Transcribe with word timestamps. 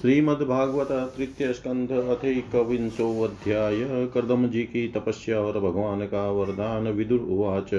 श्रीमद्भागवत 0.00 0.88
तृतीय 1.16 1.52
स्कंध 1.52 1.92
अथैकविंशोऽध्याय 1.92 3.76
कर्दम 4.14 4.46
जी 4.48 4.62
की 4.62 4.88
तपस्या 4.88 5.40
और 5.40 5.60
भगवान 5.60 6.06
का 6.06 6.30
वरदान 6.30 6.88
विदुर 6.88 7.20
उवाच 7.20 7.70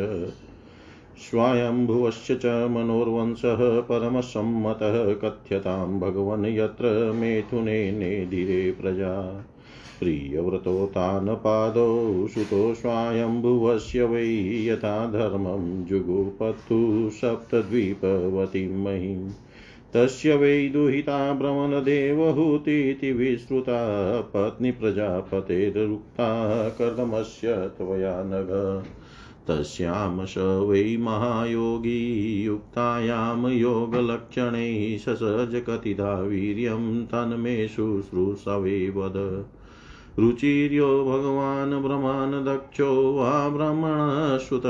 स्वायम्भुवश्च 1.29 2.31
च 2.31 2.45
मनोर्वंशः 2.45 3.81
परमसम्मतः 3.81 5.13
कथ्यतां 5.13 5.99
भगवन् 5.99 6.45
यत्र 6.45 7.13
मेथुनेनेधिरे 7.13 8.71
प्रजा। 8.71 9.15
प्रियव्रतोतानपादौ 9.99 11.87
सुतो 12.27 12.73
स्वायम्भुवस्य 12.73 14.03
वै 14.03 14.27
यथा 14.67 15.11
धर्मं 15.11 15.85
जुगुपत्तु 15.85 17.09
सप्तद्वीपवतीं 17.13 18.69
महीम् 18.83 19.29
तस्य 19.93 20.35
वै 20.35 20.69
दुहिता 20.69 21.33
भ्रमणदेवहूतीति 21.33 23.11
विश्रुता 23.11 23.79
पत्नी 24.21 24.71
प्रजापतेरुक्ता 24.71 26.27
कर्दमस्य 26.69 27.55
त्वया 27.77 28.23
नघ। 28.25 28.49
तस्यां 29.47 30.25
स 30.25 30.37
वै 30.37 30.97
महायोगी 30.99 31.99
युक्तायां 32.43 33.51
योगलक्षणैः 33.51 34.97
कथिता 35.59 36.19
वीर्यं 36.19 37.05
तन्मे 37.05 37.67
शुश्रूषवे 37.67 38.89
वद। 38.89 39.45
रुचिर्यो 40.19 41.05
भगवान् 41.05 41.81
भ्रमान् 41.81 42.45
दक्षो 42.45 43.13
वा 43.13 43.49
ब्रह्मणश्रुत 43.49 44.65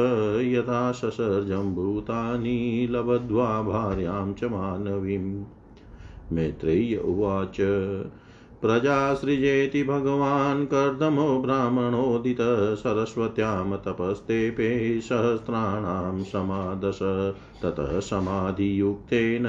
यथा 0.45 0.91
ससर्जम्भूतानि 0.91 2.88
लब्ध्वा 2.91 3.62
भार्यां 3.62 4.34
च 4.34 4.44
मानवीम् 4.44 5.45
मैत्रेय्य 6.35 6.98
उवाच 6.98 7.58
प्रजासृजेति 8.62 9.84
भगवान् 9.84 10.66
कर्दमो 10.66 11.39
ब्राह्मणोदितः 11.39 12.75
सरस्वत्यां 12.75 13.77
तपस्तेपे 13.77 15.02
सहस्राणां 15.02 16.23
समादश, 16.23 17.00
ततः 17.64 18.00
समाधियुक्तेन 18.00 19.45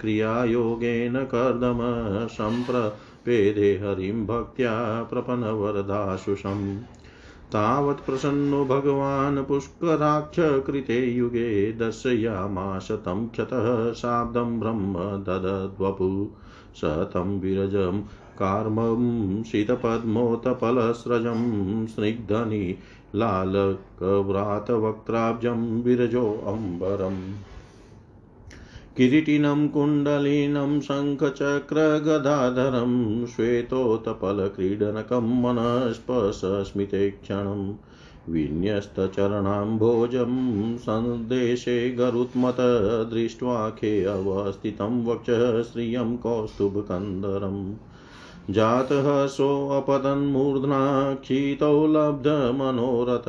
क्रियायोगेन 0.00 1.24
कर्दम 1.24 1.78
सम्प्र 2.26 2.92
वेदे 3.28 3.74
हरिं 3.74 4.26
भक्त्या 4.26 5.02
प्रपन्नवरदाशुषम्। 5.02 6.78
तावत् 7.52 8.06
प्रसन्नो 8.06 8.64
भगवान् 8.64 9.44
पुष्कराक्षकृते 9.44 11.06
युगे 11.06 11.72
दर्शयामास 11.72 12.88
तं 12.90 13.28
क्षतः 13.28 13.92
शाब्दं 13.92 14.60
ब्रह्म 14.60 14.98
ददद्वपु। 14.98 16.30
स 16.74 16.80
तं 16.84 17.40
विरजं 17.40 18.02
कार्मं 18.40 19.42
शीतपद्मोत्पलस्रजं 19.42 21.86
स्निग्धनि 21.86 22.78
लालकव्रातवक्त्राब्जं 23.14 25.82
विरजोऽम्बरम् 25.82 27.32
किरीटिनं 28.98 29.68
कुण्डलिनं 29.68 30.80
शङ्खचक्रगदाधरं 30.80 33.26
श्वेतोत्पलक्रीडनकं 33.26 35.42
मनःस्पशस्मिते 35.42 37.10
क्षणं 37.10 37.74
विन्यस्तचरणाम्भोजं 38.32 40.76
सन्देशे 40.76 41.90
गरुत्मत 41.90 42.56
दृष्ट्वाखे 43.12 44.04
अवस्थितं 44.04 45.06
वक्षः 45.06 45.62
श्रियं 45.62 46.16
कौस्तुभकन्दरम्। 46.16 47.74
जातः 48.50 49.26
सोऽपतन्मूर्ध्ना 49.26 51.14
क्षितौ 51.14 51.86
लब्धमनोरथ 51.86 53.24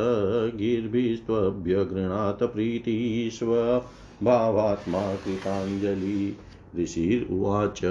गिर्भिस्त्वभ्यगृणात् 0.57 2.43
प्रीतिष्व 2.43 3.81
भावात्मा 4.23 5.15
कृताञ्जलि 5.15 6.37
ऋषिर्वाच 6.79 7.81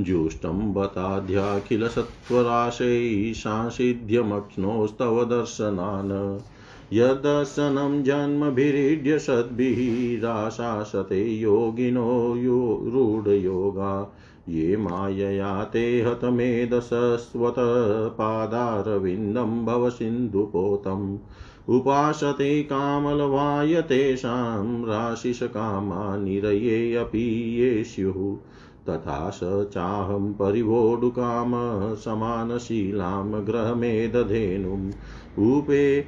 जुष्टं 0.00 0.72
बताध्याखिलसत्त्वराशैः 0.72 3.32
सांसिध्यमक्ष्णोस्तव 3.32 5.24
दर्शनान् 5.24 6.40
यदर्शनं 6.92 8.02
जन्मभिरीड्य 8.02 9.18
सद्भिः 9.18 10.20
राशासते 10.20 11.24
योगिनो 11.24 12.36
यो 12.36 12.82
रूढयोगा। 12.86 14.16
ये 14.48 14.76
मायया 14.76 15.64
ते 15.64 16.02
हतमेधसस्वत 16.02 17.54
पादारविन्दं 18.18 19.66
भवसिन्धुपोतम् 19.66 21.18
उपासते 21.70 22.62
कामलवाय 22.62 23.82
तेषां 23.82 24.84
राशिषकामा 24.84 26.16
ये 26.50 27.84
स्युः 27.84 28.36
तथा 28.88 29.30
स 29.30 29.70
चाहं 29.74 30.32
परिवोढुकाम 30.32 31.52
समानशीलां 31.94 33.46
ग्रहमेदधेनुम् 33.46 34.92
उपे 35.52 36.06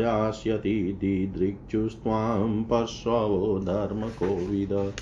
यास्यति 0.00 0.98
दिदृक्षुस्त्वां 1.00 2.64
पश्वो 2.64 3.58
धर्मकोविद 3.58 4.92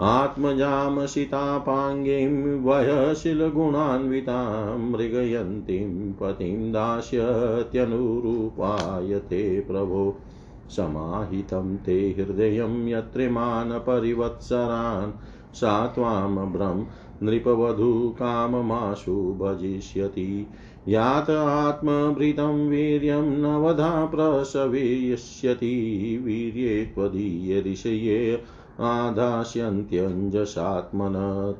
आत्मजामसितापाङ्गीं 0.00 2.62
वयशिलगुणान्वितां 2.62 4.78
मृगयन्तीं 4.78 6.12
पतिं 6.12 6.72
दास्यत्यनुरूपाय 6.72 9.18
ते 9.18 9.60
प्रभो। 9.60 10.22
समाहितं 10.68 11.76
ते 11.76 12.14
हृदयं 12.18 12.88
यत्रिमानपरिवत्सरान्, 12.88 15.12
सा 15.54 15.86
त्वां 15.86 16.52
ब्रह्म 16.52 16.86
नृपवधूकाममाशु 17.22 19.14
भजिष्यति। 19.14 20.52
यात 20.88 21.30
आत्मभृतं 21.30 22.68
वीर्यं 22.68 23.22
नवधा 23.22 24.06
प्रसविष्यति 24.06 26.22
वीर्ये 26.24 26.84
त्वदीय 26.84 27.60
ऋषये 27.60 28.42
आधास्यन्त्यञ्जसात्मन 28.80 31.14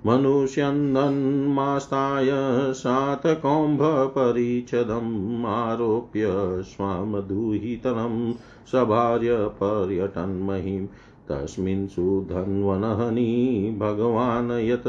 मनुष्यन्दन्मास्ताय 0.06 2.28
शातकौम्भपरिच्छदम् 2.72 5.46
आरोप्य 5.46 6.62
स्वामदुहितनं 6.62 8.34
सभार्य 8.72 9.28
पर्यटन्महीं। 9.32 10.88
तस्मिन् 11.28 11.88
सुधन्वनहनि 11.88 13.76
भगवान् 13.80 14.50
यत् 14.50 14.88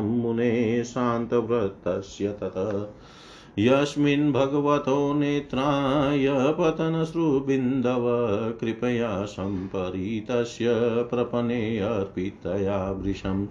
मुने 0.00 0.84
शान्तव्रतस्य 0.84 2.28
ततः। 2.28 2.86
यस्मिन् 3.58 4.32
भगवतो 4.32 5.14
नेत्राय 5.14 6.26
पतनश्रुबिन्दव, 6.30 8.04
कृपया 8.60 9.24
सम्परीतस्य 9.24 10.66
प्रपनेऽर्पितया 11.10 12.90
वृशम् 12.92 13.46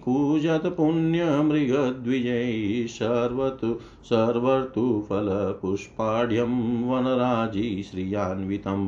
कूजत 0.04 0.66
पुण्यमृगद्विजैः 0.76 2.52
सर्वतु 2.96 3.70
सर्वर्तु 4.10 4.84
फलपुष्पाढ्यं 5.08 6.54
वनराजी 6.90 7.68
श्रियान्वितं 7.90 8.82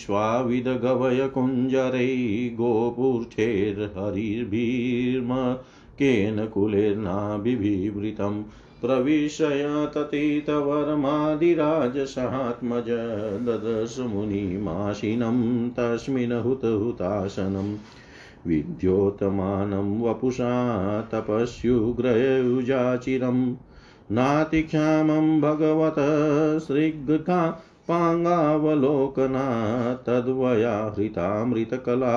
स्वाविदगवयकुञ्जरैः 0.04 2.24
गोपूर्ठैर्हरिर्भीर्म 2.56 5.30
कुलेर्नाभिवृतं 6.54 8.34
प्रविशय 8.84 9.64
ततीतवरमादिराजसहात्मज 9.94 12.88
ददश 13.46 13.96
मुनिमाशिनं 14.12 15.38
तस्मिन् 15.70 16.42
हुतहुतासनम् 16.42 17.74
विद्योतमानं 18.46 20.00
वपुषा 20.00 20.50
तपस्युग्रयुजाचिरं 21.12 23.38
नातिक्षामं 24.12 25.40
भगवत 25.40 25.94
श्रीगृका 26.66 27.38
पाङ्गावलोकना 27.88 29.46
तद्वया 30.06 30.74
हृतामृतकला 30.98 32.12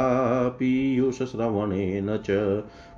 पीयूषश्रवणेन 0.59 2.17
च 2.29 2.37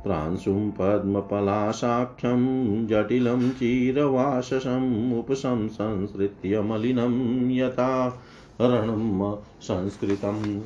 प्रांशुं 0.04 0.72
पद्मपलासाख्यं 0.72 2.44
जटिलं 2.88 3.50
चीरवाससम् 3.50 5.14
उपसंसंसृत्य 5.20 6.62
मलिनं 6.62 7.16
यथा 7.52 8.20
रणं 8.62 9.36
संस्कृतम् 9.62 10.62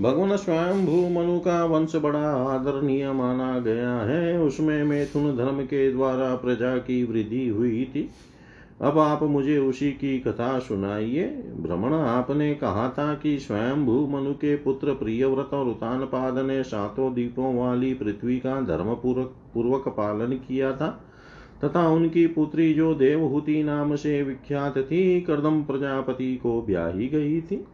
भगवान 0.00 0.36
स्वयं 0.36 0.86
भू 0.86 1.08
मनु 1.08 1.38
का 1.38 1.64
वंश 1.64 1.96
बड़ा 1.96 2.30
आदरणीय 2.30 3.12
माना 3.12 3.58
गया 3.58 3.94
है। 3.94 4.40
उसमें 4.40 4.84
मैथुन 4.84 5.36
धर्म 5.36 5.62
के 5.62 5.92
द्वारा 5.92 6.36
प्रजा 6.36 6.76
की 6.76 7.04
वृद्धि 7.04 7.48
हुई 7.48 7.84
थी। 7.84 8.10
अब 8.80 8.98
आप 8.98 9.22
मुझे 9.22 9.58
उसी 9.58 9.90
की 9.90 10.20
कथा 10.20 10.58
सुनाइए। 10.58 11.24
भ्रमण 11.60 11.94
आपने 11.94 12.54
कहा 12.54 12.88
था 12.88 13.14
कि 13.14 13.38
स्वयं 13.38 13.86
भू 13.86 14.06
मनु 14.06 14.32
के 14.32 14.56
पुत्र 14.56 14.94
प्रियव्रत 14.94 15.50
और 15.54 15.66
उतान 15.66 16.02
उतानपाद 16.02 16.46
ने 16.46 16.62
सातों 16.62 17.14
दीपों 17.14 17.56
वाली 17.56 17.94
पृथ्वी 17.94 18.38
का 18.38 18.60
धर्म 18.60 18.94
पूर्वक 18.94 19.88
पालन 19.88 20.32
किया 20.32 20.72
था। 20.72 21.04
तथा 21.64 21.88
उनकी 21.88 22.26
पुत्री 22.26 22.74
जो 22.74 22.94
देवहूति 22.94 23.62
नाम 23.62 23.96
से 23.96 24.22
विख्यात 24.22 24.78
थी, 24.78 25.20
कर्दम 25.20 25.62
प्रजापति 25.62 26.36
को 26.36 26.62
ब्याही 26.62 27.08
गई 27.08 27.40
थी। 27.40 27.64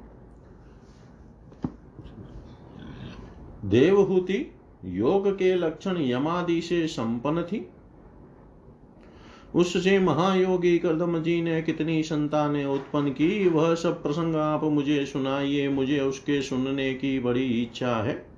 देवहूति, 3.65 4.53
योग 4.85 5.31
के 5.31 5.55
लक्षण 5.55 5.97
यमादि 6.01 6.61
से 6.61 6.87
संपन्न 6.87 7.43
थी। 7.43 7.69
उससे 9.55 9.99
महायोगी 9.99 10.79
कर्दम 10.79 11.19
जी 11.23 11.43
ने 11.43 11.63
कितनी 11.63 12.03
संतानें 12.03 12.65
उत्पन्न 12.67 13.11
की, 13.11 13.49
वह 13.49 13.75
सब 13.75 14.03
प्रसंग 14.03 14.37
आप 14.37 14.65
मुझे 14.65 15.07
सुनाइए, 15.07 15.69
मुझे 15.69 16.01
उसके 16.01 16.43
सुनने 16.43 16.95
की 16.95 17.19
बड़ी 17.19 17.47
इच्छा 17.63 17.97
है। 17.97 18.31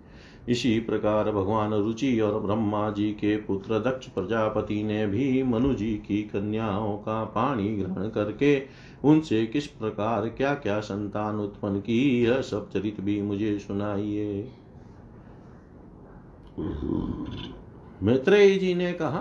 इसी 0.49 0.81
प्रकार 0.81 1.31
भगवान 1.33 1.75
रुचि 1.75 2.21
और 2.21 2.41
ब्रह्मा 2.41 2.91
जी 2.91 3.11
के 3.11 3.37
पुत्र 3.37 3.79
दक्ष 3.79 4.07
प्रजापति 4.07 4.83
ने 4.83 5.07
भी 5.07 5.43
मनु 5.43 5.75
जी 5.75 5.95
की 5.95 6.23
कन्याओं 6.23 6.97
का 6.97 7.25
पानी 7.25 7.77
ग्रहण 7.77 8.09
करके 8.09 8.63
उनसे 9.05 9.47
किस 9.47 9.67
प्रकार 9.67 10.29
क्या 10.29 10.55
क्या 10.55 10.81
संतान 10.81 11.37
उत्पन्न 11.37 11.81
की, 11.81 12.25
यह 12.25 12.41
सब 12.41 12.71
चरित 12.71 13.01
भी 13.01 13.23
मुझे 13.23 13.59
सुनाइए। 13.59 14.49
मैत्रेयी 18.03 18.59
जी 18.59 18.75
ने 18.75 18.93
कहा, 18.93 19.21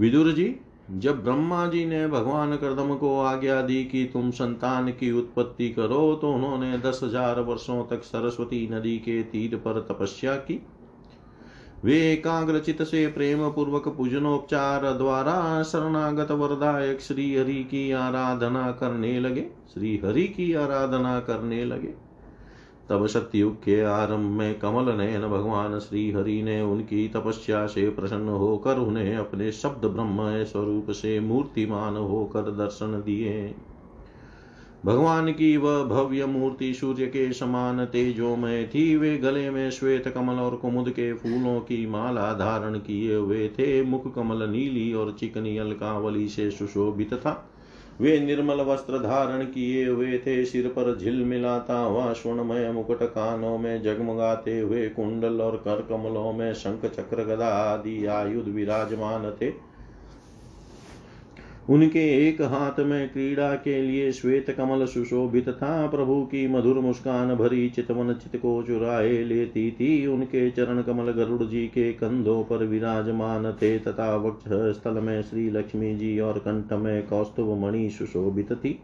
विदुर 0.00 0.30
जी, 0.32 0.54
जब 0.90 1.22
ब्रह्मा 1.24 1.66
जी 1.66 1.84
ने 1.86 2.06
भगवान 2.08 2.56
कर्दम 2.56 2.94
को 2.94 3.18
आज्ञा 3.20 3.60
दी 3.62 3.84
कि 3.84 4.04
तुम 4.12 4.30
संतान 4.30 4.90
की 4.90 5.10
उत्पत्ति 5.12 5.68
करो 5.68 6.14
तो 6.14 6.32
उन्होंने 6.32 6.78
दस 6.78 7.00
हज़ार 7.04 7.40
वर्षों 7.40 7.82
तक 7.86 8.02
सरस्वती 8.02 8.68
नदी 8.72 8.96
के 8.98 9.22
तीर 9.22 9.56
पर 9.56 9.80
तपस्या 9.80 10.36
की। 10.36 10.60
वे 11.84 11.98
एकाग्रचित 12.12 12.82
से 12.82 13.06
प्रेम 13.06 13.48
पूर्वक 13.50 13.88
पूजनोपचार 13.88 14.92
द्वारा 14.92 15.62
शरणागत 15.62 16.30
वरदायक 16.30 17.00
श्री 17.00 17.34
हरि 17.36 17.62
की 17.64 17.90
आराधना 17.92 18.70
करने 18.72 19.18
लगे, 19.20 19.46
श्री 19.74 19.96
हरि 20.04 20.26
की 20.28 20.52
आराधना 20.54 21.18
करने 21.20 21.64
लगे। 21.64 21.94
तब 22.90 23.06
सत्युग 23.06 23.54
के 23.54 23.80
आरंभ 23.80 24.30
में 24.30 24.58
कमल 24.58 24.92
नयन 24.92 25.20
भगवान 25.20 25.78
श्री 25.78 26.10
हरि 26.10 26.42
ने 26.42 26.62
उनकी 26.62 27.08
तपस्या 27.08 27.66
से 27.66 27.90
प्रसन्न 27.90 28.28
होकर 28.28 28.76
उन्हें 28.76 29.16
अपने 29.16 29.52
शब्द 29.52 29.84
ब्रह्म 29.84 30.44
स्वरूप 30.44 30.90
से 30.90 31.20
मूर्तिमान 31.20 31.96
होकर 31.96 32.42
दर्शन 32.42 33.02
दिए। 33.06 33.54
भगवान 34.84 35.32
की 35.32 35.56
वह 35.56 35.84
भव्य 35.84 36.26
मूर्ति 36.26 36.74
सूर्य 36.74 37.06
के 37.06 37.32
समान 37.32 37.84
तेजोमय 37.84 38.64
थी। 38.64 38.96
वे 38.96 39.18
गले 39.18 39.50
में 39.50 39.70
श्वेत 39.70 40.08
कमल 40.08 40.34
और 40.34 40.56
कुमुद 40.56 40.90
के 40.90 41.12
फूलों 41.12 41.60
की 41.60 41.86
माला 41.86 42.32
धारण 42.32 42.78
किए 42.78 43.14
हुए 43.14 43.48
थे। 43.48 43.82
मुख 43.82 44.14
कमल 44.14 44.50
नीली 44.50 44.94
और 44.94 45.16
चिकनी 45.20 45.58
अलकावली 45.58 46.28
से 46.28 46.50
सुशोभित 46.50 47.14
था। 47.14 47.50
वे 48.00 48.18
निर्मल 48.20 48.60
वस्त्र 48.60 48.98
धारण 48.98 49.44
किए 49.44 49.86
हुए 49.86 50.18
थे, 50.18 50.44
सिर 50.44 50.68
पर 50.68 50.98
झिलमिलाता 50.98 51.78
हुआ 51.78 52.12
स्वर्णमय 52.12 52.70
मुकुट, 52.70 53.02
कानों 53.02 53.58
में 53.58 53.82
जगमगाते 53.82 54.60
हुए 54.60 54.88
कुंडल 54.88 55.40
और 55.40 55.56
कर 55.56 55.86
कमलों 55.88 56.32
में 56.32 56.54
शंख 56.54 56.86
चक्र 56.86 57.24
गदा 57.24 57.48
आदि 57.48 58.06
आयुध 58.06 58.48
विराजमान 58.48 59.30
थे। 59.42 59.73
उनके 61.70 62.28
एक 62.28 62.40
हाथ 62.42 62.80
में 62.80 63.08
क्रीड़ा 63.08 63.54
के 63.54 63.80
लिए 63.82 64.10
श्वेत 64.12 64.50
कमल 64.50 64.84
सुशोभित 64.86 65.48
था। 65.48 65.86
प्रभु 65.86 66.20
की 66.22 66.46
मधुर 66.48 66.78
मुस्कान 66.78 67.34
भरी 67.34 67.68
चितवन 67.70 68.12
चित 68.12 68.40
को 68.40 68.62
चुराए 68.62 69.22
लेती 69.22 69.70
थी। 69.70 70.06
उनके 70.06 70.50
चरण 70.50 70.82
कमल 70.82 71.10
गरुड़ 71.12 71.42
जी 71.42 71.66
के 71.66 71.92
कंधों 71.92 72.42
पर 72.44 72.64
विराजमान 72.64 73.52
थे 73.52 73.78
तथा 73.78 74.16
वक्ष 74.16 74.44
स्थल 74.78 75.00
में 75.00 75.22
श्री 75.22 75.50
लक्ष्मी 75.50 75.94
जी 75.94 76.18
और 76.20 76.38
कंठ 76.38 76.72
में 76.72 77.06
कौस्तुभ 77.06 77.64
मणि 77.64 77.88
सुशोभित 77.90 78.52
थी। 78.52 78.78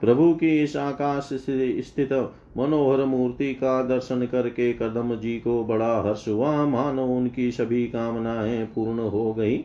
प्रभु 0.00 0.32
की 0.34 0.62
इस 0.62 0.76
आकाश 0.76 1.28
से 1.32 1.82
स्थित 1.82 2.12
मनोहर 2.56 3.04
मूर्ति 3.04 3.52
का 3.54 3.82
दर्शन 3.82 4.26
करके 4.26 4.72
कदम 4.72 5.14
जी 5.16 5.36
को 5.38 5.64
बड़ा 5.64 6.00
हर्ष 6.00 6.28
हुआ 6.28 6.66
मानो 6.66 7.06
उनकी 7.06 7.50
सभी 7.52 7.84
कामनाएँ 7.86 8.64
पूर्ण 8.64 8.98
हो 8.98 9.32
गई। 9.34 9.64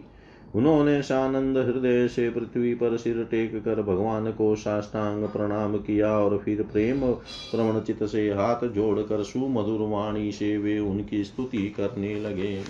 उन्होंने 0.55 1.01
सानंद 1.01 1.57
हृदय 1.57 2.07
से 2.07 2.29
पृथ्वी 2.29 2.74
पर 2.74 2.97
सिर 2.97 3.27
टेक 3.31 3.63
कर 3.65 3.81
भगवान 3.81 4.31
को 4.31 4.55
साष्टांग 4.55 5.24
प्रणाम 5.24 5.77
किया 5.77 6.19
और 6.19 6.38
फिर 6.38 6.62
प्रेम 6.62 7.01
प्रवणचित 7.12 8.03
से 8.03 8.29
हाथ 8.29 8.67
जोड़कर 8.67 9.24
सुमधुर 9.24 9.89
वाणी 9.89 10.31
से 10.31 10.57
वे 10.57 10.79
उनकी 10.79 11.24
स्तुति 11.24 11.69
करने 11.69 12.19
लगे। 12.19 12.62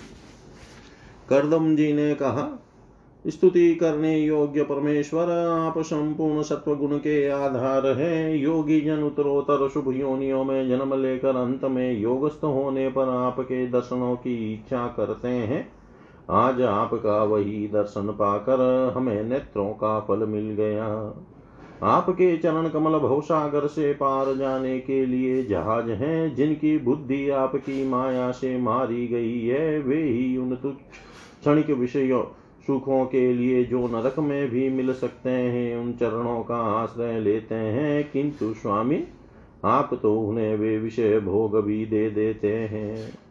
करदम 1.28 1.76
जी 1.76 1.92
ने 1.92 2.14
कहा, 2.14 2.62
स्तुति 3.26 3.74
करने 3.74 4.20
योग्य 4.20 4.62
परमेश्वर, 4.62 5.30
आप 5.48 5.78
संपूर्ण 5.78 6.42
सत्व 6.42 6.76
गुण 6.76 6.98
के 6.98 7.28
आधार 7.28 7.86
है। 7.86 8.38
योगी 8.38 8.80
जन 8.80 9.02
उत्तरोत्तर 9.02 9.68
शुभ 9.68 9.96
योनियों 9.96 10.44
में 10.44 10.68
जन्म 10.68 11.02
लेकर 11.02 11.36
अंत 11.36 11.64
में 11.64 12.00
योगस्थ 12.00 12.44
होने 12.44 12.88
पर 12.88 13.08
आपके 13.08 13.66
दर्शनों 13.66 14.16
की 14.16 14.54
इच्छा 14.54 14.86
करते 14.86 15.28
हैं। 15.28 15.75
आज 16.30 16.62
आपका 16.62 17.24
वही 17.24 17.68
दर्शन 17.68 18.06
पाकर 18.06 18.92
हमें 18.96 19.24
नेत्रों 19.24 19.70
का 19.70 20.00
फल 20.00 20.26
मिल 20.26 20.50
गया। 20.50 21.14
आपके 21.82 22.36
चरण 22.36 22.68
कमल 22.68 22.98
भवसागर 22.98 23.66
से 23.66 23.92
पार 23.92 24.34
जाने 24.34 24.80
के 24.80 25.06
लिए 25.06 25.44
जहाज़ 25.44 25.90
हैं, 25.90 26.34
जिनकी 26.34 26.78
बुद्धि 26.78 27.30
आपकी 27.30 27.88
माया 27.88 28.30
से 28.30 28.58
मारी 28.58 29.06
गई 29.06 29.46
है, 29.46 29.80
वे 29.80 30.02
ही 30.02 30.36
उन 30.36 30.56
तुच्छ, 30.56 30.78
क्षणिक 31.40 31.70
विषयों, 31.70 32.22
सुखों 32.66 33.04
के 33.04 33.32
लिए 33.32 33.64
जो 33.64 33.88
नरक 33.88 34.18
में 34.18 34.50
भी 34.50 34.70
मिल 34.70 34.92
सकते 34.94 35.30
हैं, 35.30 35.76
उन 35.76 35.92
चरणों 35.92 36.42
का 36.42 36.56
आश्रय 36.56 37.20
लेते 37.20 37.54
हैं। 37.54 38.10
किंतु 38.12 38.54
स्वामी, 38.54 39.04
आप 39.64 39.98
तो 40.02 40.20
उन्हें 40.20 40.56
वे 40.56 40.78
विषय 40.78 41.20
भोग 41.20 41.64
भी 41.64 41.86
दे 41.86 42.10
देते 42.10 42.54
हैं। 42.54 43.25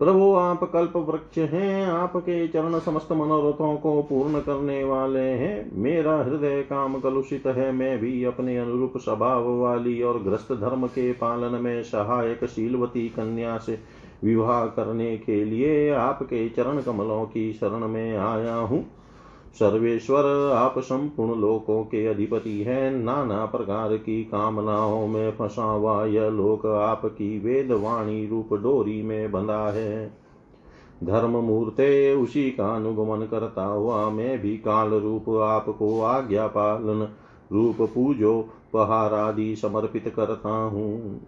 प्रभु, 0.00 0.32
आप 0.34 0.62
कल्प 0.64 0.96
वृक्ष 0.96 1.38
हैं, 1.38 1.86
आपके 1.86 2.46
चरण 2.48 2.78
समस्त 2.78 3.08
मनोरथों 3.12 3.76
को 3.76 4.02
पूर्ण 4.02 4.40
करने 4.40 4.84
वाले 4.84 5.20
हैं। 5.20 5.70
मेरा 5.78 6.16
हृदय 6.16 6.62
काम 6.62 7.00
कलुषित 7.00 7.46
है, 7.46 7.72
मैं 7.72 7.98
भी 7.98 8.24
अपने 8.24 8.56
अनुरूप 8.58 8.92
स्वभाव 8.96 9.48
वाली 9.58 10.02
और 10.02 10.22
ग्रस्त 10.22 10.52
धर्म 10.52 10.86
के 10.86 11.12
पालन 11.12 11.60
में 11.62 11.82
सहायक 11.82 12.44
शीलवती 12.44 13.08
कन्या 13.08 13.58
से 13.58 13.78
विवाह 14.24 14.64
करने 14.66 15.16
के 15.18 15.44
लिए 15.44 15.90
आपके 15.90 16.48
चरण 16.48 16.80
कमलों 16.80 17.24
की 17.24 17.52
शरण 17.52 17.88
में 17.88 18.16
आया 18.16 18.54
हूँ। 18.54 18.84
सर्वेश्वर, 19.54 20.52
आप 20.52 20.78
संपूर्ण 20.78 21.40
लोकों 21.40 21.82
के 21.84 22.06
अधिपति 22.06 22.62
हैं। 22.62 22.90
नाना 22.90 23.44
प्रकार 23.46 23.96
की 23.96 24.24
कामनाओं 24.24 25.06
में 25.06 25.30
फंसा 25.32 25.64
हुआ 25.64 26.04
यह 26.04 26.28
लोक 26.28 26.66
आपकी 26.66 27.38
वेदवाणी 27.38 28.26
रूप 28.26 28.54
डोरी 28.54 29.02
में 29.02 29.32
बंधा 29.32 29.70
है। 29.70 30.20
धर्म 31.04 31.30
मूर्ते 31.30 32.14
उसी 32.14 32.50
का 32.50 32.74
अनुगमन 32.76 33.26
करता 33.26 33.64
हुआ 33.64 34.08
मैं 34.10 34.38
भी 34.38 34.56
काल 34.56 34.88
रूप 34.88 35.28
आपको 35.42 36.00
आज्ञा 36.02 36.46
पालन 36.46 37.08
रूप 37.52 37.76
पूजो 37.94 38.40
पहार 38.72 39.14
आदि 39.14 39.56
समर्पित 39.56 40.12
करता 40.16 40.48
हूँ। 40.48 41.20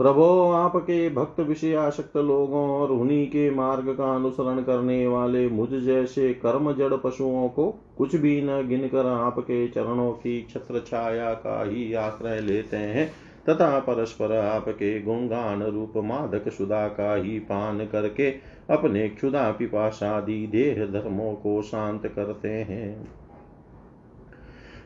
प्रभो, 0.00 0.52
आपके 0.52 1.10
भक्त 1.10 1.40
विषयाशक्त 1.40 2.16
लोगों 2.16 2.68
और 2.70 2.90
उन्हीं 2.90 3.26
के 3.26 3.50
मार्ग 3.50 3.88
का 3.88 4.14
अनुसरण 4.14 4.62
करने 4.62 5.06
वाले 5.06 5.48
मुझ 5.48 5.68
जैसे 5.70 6.32
कर्म 6.34 6.72
जड़ 6.72 6.94
पशुओं 6.94 7.48
को 7.48 7.66
कुछ 7.98 8.14
भी 8.16 8.42
न 8.42 8.68
गिनकर 8.68 9.06
आपके 9.06 9.68
चरणों 9.68 10.12
की 10.12 10.46
छत्र 10.50 10.80
छाया 10.86 11.32
का 11.34 11.62
ही 11.64 11.94
आश्रय 11.94 12.40
लेते 12.40 12.76
हैं, 12.76 13.06
तथा 13.48 13.78
परस्पर 13.78 14.36
आपके 14.36 15.00
गुणगान 15.02 15.62
रूप 15.62 15.92
मादक 15.96 16.48
सुधा 16.48 16.88
का 16.88 17.14
ही 17.14 17.38
पान 17.38 17.86
करके 17.86 18.30
अपने 18.70 19.08
क्षुदा 19.08 19.50
पिपाशादि 19.50 20.46
देह 20.46 20.86
धर्मों 20.86 21.34
को 21.34 21.62
शांत 21.62 22.06
करते 22.06 22.48
हैं। 22.48 23.08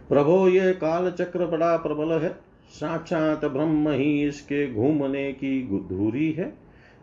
प्रभो, 0.08 0.48
ये 0.48 0.72
काल 0.72 1.10
चक्र 1.10 1.46
बड़ा 1.46 1.76
प्रबल 1.76 2.12
है। 2.12 2.53
साक्षात 2.74 3.44
ब्रह्म 3.44 3.90
ही 3.90 4.28
इसके 4.28 4.72
घूमने 4.72 5.32
की 5.32 5.62
धूरी 5.62 6.32
है। 6.32 6.52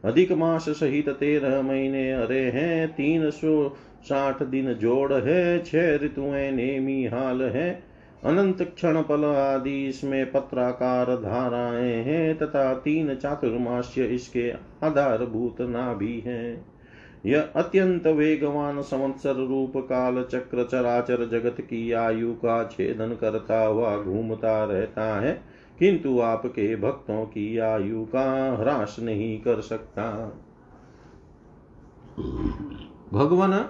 अधिक 0.06 0.32
मास 0.32 0.70
सहित 0.70 1.10
तेरह 1.10 1.62
महीने 1.62 2.12
अरे 2.12 2.40
हैं, 2.40 2.88
तीन 2.88 3.30
सौ 3.30 3.76
साठ 4.04 4.44
दिन 4.44 4.74
जोड़ 4.74 5.14
है, 5.14 5.64
छह 5.64 5.96
ऋतुएँ 5.96 6.52
नेमी 6.52 7.06
हाल 7.06 7.42
है। 7.42 7.84
अनंत 8.24 8.62
क्षण 8.62 9.02
पल 9.02 9.26
आदि 9.26 9.88
इसमें 9.88 10.32
पत्राकार 10.32 11.06
धाराएँ 11.06 11.94
हैं, 11.94 12.38
तथा 12.38 12.74
तीन 12.74 13.16
चातुर्मास्य 13.16 14.06
इसके 14.06 14.52
आधारभूत 14.84 15.62
नाभि 15.62 16.24
हैं। 16.26 16.66
यह 17.26 17.50
अत्यंत 17.56 18.08
वेगवान 18.08 18.82
संवत्सर 18.82 19.34
रूप 19.34 19.74
काल 19.78 20.24
चक्र 20.24 20.64
चराचर 20.64 21.30
जगत 21.30 21.62
की 21.62 21.92
आयु 21.92 22.34
का 22.34 22.64
छेदन 22.64 23.18
करता 23.22 23.66
हुआ 23.66 23.98
घूमता 23.98 24.64
रहता 24.64 25.20
है। 25.20 25.51
किंतु 25.82 26.20
आपके 26.20 26.76
भक्तों 26.76 27.26
की 27.26 27.58
आयु 27.58 28.04
का 28.04 28.58
ह्रास 28.60 28.96
नहीं 29.00 29.38
कर 29.42 29.62
सकता। 29.62 30.04
भगवान, 33.14 33.70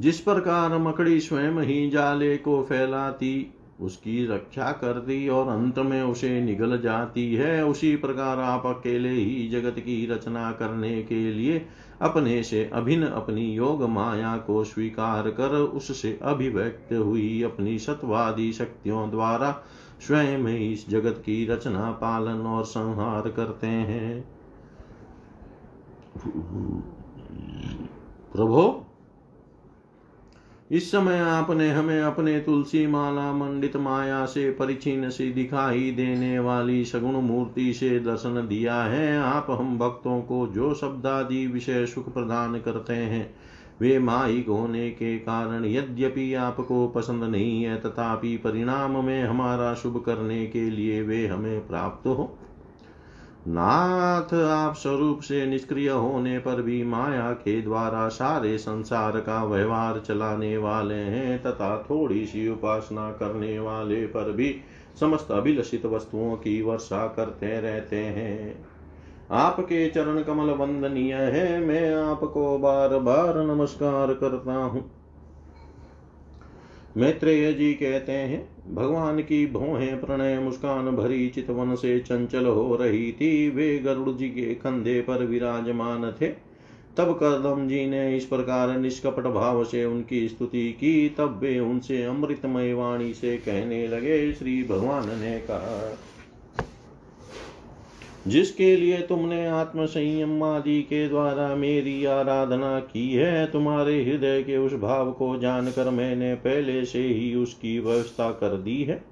जिस 0.00 0.20
प्रकार 0.20 0.78
मकड़ी 0.78 1.20
स्वयं 1.20 1.60
ही 1.60 1.90
जाले 1.90 2.36
को 2.36 2.62
फैलाती, 2.62 3.54
उसकी 3.80 4.26
रक्षा 4.26 4.70
करती 4.72 5.28
और 5.28 5.48
अंत 5.48 5.78
में 5.78 6.02
उसे 6.02 6.40
निगल 6.40 6.78
जाती 6.78 7.34
है, 7.34 7.64
उसी 7.64 7.96
प्रकार 7.96 8.38
आप 8.38 8.66
अकेले 8.66 9.08
ही 9.08 9.48
जगत 9.48 9.78
की 9.78 10.06
रचना 10.06 10.52
करने 10.52 11.02
के 11.02 11.32
लिए 11.32 11.66
अपने 12.02 12.42
से 12.42 12.70
अभिन्न 12.72 13.06
अपनी 13.06 13.52
योग 13.52 13.82
माया 13.82 14.36
को 14.36 14.64
स्वीकार 14.64 15.30
कर, 15.30 15.48
उससे 15.48 16.18
अभिव्यक्त 16.22 16.92
हुई 16.92 17.42
अपनी 17.42 17.78
सत्वादी 17.78 18.52
शक्तियों 18.52 19.10
द्वारा 19.10 19.64
स्वयं 20.00 20.46
इस 20.48 20.88
जगत 20.88 21.22
की 21.26 21.46
रचना, 21.46 21.90
पालन 21.90 22.46
और 22.46 22.64
संहार 22.64 23.30
करते 23.30 23.66
हैं। 23.66 24.24
प्रभो, 28.32 28.84
इस 30.70 30.90
समय 30.90 31.18
आपने 31.18 31.70
हमें 31.70 32.00
अपने 32.02 32.40
तुलसी 32.40 32.86
माला, 32.86 33.32
मंडित 33.32 33.76
माया 33.76 34.24
से 34.26 34.50
परिचिन 34.50 35.10
सी 35.10 35.32
दिखाई 35.32 35.90
देने 35.90 36.38
वाली 36.38 36.84
सगुण 36.84 37.12
मूर्ति 37.12 37.72
से 37.72 38.00
दर्शन 38.00 38.46
दिया 38.48 38.82
है। 38.82 39.18
आप 39.18 39.46
हम 39.50 39.78
भक्तों 39.78 40.20
को 40.20 40.46
जो 40.46 40.74
शब्दादि 40.74 41.46
विषय 41.46 41.86
सुख 41.86 42.14
प्रदान 42.14 42.60
करते 42.60 42.94
हैं 42.94 43.34
वे 43.80 43.98
माइक 43.98 44.48
होने 44.48 44.90
के 44.90 45.18
कारण 45.18 45.64
यद्यपि 45.64 46.34
आपको 46.34 46.88
पसंद 46.88 47.24
नहीं 47.24 47.62
है, 47.64 47.80
तथापि 47.80 48.36
परिणाम 48.36 49.04
में 49.04 49.24
हमारा 49.24 49.74
शुभ 49.74 50.02
करने 50.06 50.46
के 50.46 50.70
लिए 50.70 51.02
वे 51.02 51.26
हमें 51.26 51.66
प्राप्त 51.66 52.06
हो। 52.06 52.38
नाथ 53.48 54.34
आप 54.34 54.74
स्वरूप 54.74 55.20
से 55.20 55.46
निष्क्रिय 55.46 55.90
होने 55.90 56.38
पर 56.38 56.62
भी 56.62 56.84
माया 56.84 57.32
के 57.32 57.62
द्वारा 57.62 58.08
सारे 58.08 58.58
संसार 58.58 59.20
का 59.20 59.44
व्यवहार 59.44 59.98
चलाने 59.98 60.56
वाले 60.56 60.94
हैं, 60.94 61.42
तथा 61.42 61.86
थोड़ी 61.90 62.26
सी 62.26 62.48
उपासना 62.48 63.12
करने 63.12 63.58
वाले 63.58 64.06
पर 64.06 64.32
भी 64.32 64.60
समस्त 65.00 65.30
अभिलषित 65.30 65.86
वस्तुओं 65.86 66.36
की 66.36 66.62
वर्षा 66.62 67.06
करते 67.06 67.60
रहते 67.60 67.96
हैं। 67.96 68.66
आपके 69.30 69.88
चरण 69.88 70.22
कमल 70.22 70.50
वंदनीय 70.50 71.14
है, 71.14 71.60
मैं 71.60 71.94
आपको 71.94 72.58
बार 72.58 72.98
बार 72.98 73.42
नमस्कार 73.46 74.12
करता 74.14 74.54
हूँ। 74.54 74.90
मैत्रेय 76.96 77.52
जी 77.52 77.72
कहते 77.72 78.12
हैं, 78.12 78.48
भगवान 78.74 79.20
की 79.20 79.46
भौहें 79.46 80.00
प्रणय 80.00 80.38
मुस्कान 80.38 80.90
भरी 80.96 81.28
चितवन 81.28 81.74
से 81.74 81.98
चंचल 82.00 82.46
हो 82.46 82.76
रही 82.76 83.12
थी। 83.12 83.50
वे 83.50 83.78
गरुड़ 83.78 84.10
जी 84.10 84.28
के 84.28 84.54
कंधे 84.54 85.00
पर 85.00 85.24
विराजमान 85.24 86.12
थे। 86.12 86.28
तब 86.96 87.18
कदम 87.22 87.68
जी 87.68 87.86
ने 87.86 88.16
इस 88.16 88.24
प्रकार 88.24 88.76
निष्कपट 88.78 89.26
भाव 89.26 89.64
से 89.64 89.84
उनकी 89.84 90.28
स्तुति 90.28 90.70
की। 90.72 91.08
तब 91.08 91.38
वे 91.42 91.58
उनसे 91.60 92.02
अमृतमय 92.04 92.72
वाणी 92.72 93.14
से 93.14 93.36
कहने 93.36 93.86
लगे, 93.88 94.32
श्री 94.32 94.62
भगवान 94.64 95.08
ने 95.20 95.38
कहा 95.40 95.98
जिसके 98.26 98.76
लिए 98.76 98.98
तुमने 98.98 99.46
आत्म 99.46 99.86
संयम 99.86 100.42
आदि 100.42 100.80
के 100.82 101.08
द्वारा 101.08 101.54
मेरी 101.54 102.04
आराधना 102.04 102.78
की 102.80 103.12
है, 103.12 103.46
तुम्हारे 103.46 104.02
हृदय 104.04 104.42
के 104.42 104.56
उस 104.56 104.74
भाव 104.74 105.12
को 105.12 105.36
जानकर 105.38 105.90
मैंने 105.90 106.34
पहले 106.34 106.84
से 106.84 107.02
ही 107.02 107.34
उसकी 107.34 107.78
व्यवस्था 107.78 108.30
कर 108.30 108.56
दी 108.56 108.82
है। 108.82 109.02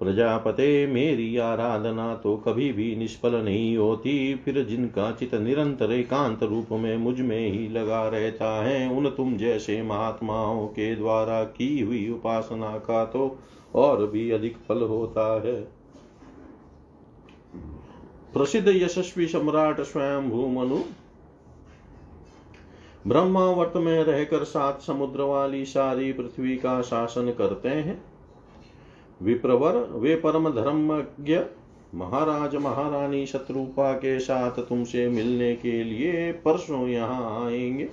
प्रजापते, 0.00 0.86
मेरी 0.86 1.36
आराधना 1.36 2.14
तो 2.14 2.36
कभी 2.36 2.72
भी 2.72 2.96
निष्फल 2.96 3.34
नहीं 3.34 3.76
होती, 3.76 4.34
फिर 4.34 4.62
जिनका 4.64 5.10
चित 5.12 5.34
निरंतर 5.34 5.92
एकांत 5.92 6.42
रूप 6.42 6.72
में 6.72 6.96
मुझमें 6.96 7.50
ही 7.50 7.68
लगा 7.68 8.08
रहता 8.08 8.64
है, 8.64 8.88
उन 8.90 9.08
तुम 9.08 9.36
जैसे 9.36 9.82
महात्माओं 9.82 10.66
के 10.66 10.94
द्वारा 10.96 11.42
की 11.44 11.80
हुई 11.80 12.08
उपासना 12.08 12.76
का 12.78 13.04
तो 13.04 13.38
और 13.74 14.06
भी 14.06 14.30
अधिक 14.30 14.56
फल 14.68 14.82
होता 14.82 15.32
है। 15.46 15.83
प्रसिद्ध 18.34 18.68
यशस्वी 18.68 19.26
सम्राट 19.26 19.80
स्वयं 19.80 20.30
भूमनु 20.30 20.78
ब्रह्मावर्त 23.06 23.76
में 23.76 24.04
रहकर 24.04 24.44
सात 24.44 24.80
समुद्र 24.80 25.22
वाली 25.22 25.64
सारी 25.64 26.12
पृथ्वी 26.12 26.56
का 26.56 26.82
शासन 26.82 27.34
करते 27.38 27.68
हैं। 27.68 28.04
विप्रवर, 29.22 29.76
वे 29.76 30.16
परम 30.16 30.50
धर्मज्ञ, 30.50 31.40
महाराज, 31.94 32.56
महारानी 32.56 33.26
शत्रुपा 33.26 33.92
के 33.92 34.20
साथ 34.20 34.50
तुमसे 34.50 35.08
मिलने 35.08 35.56
के 35.56 35.84
लिए 35.84 36.32
परसों 36.32 36.88
यहाँ 36.88 37.46
आएँगे। 37.46 37.88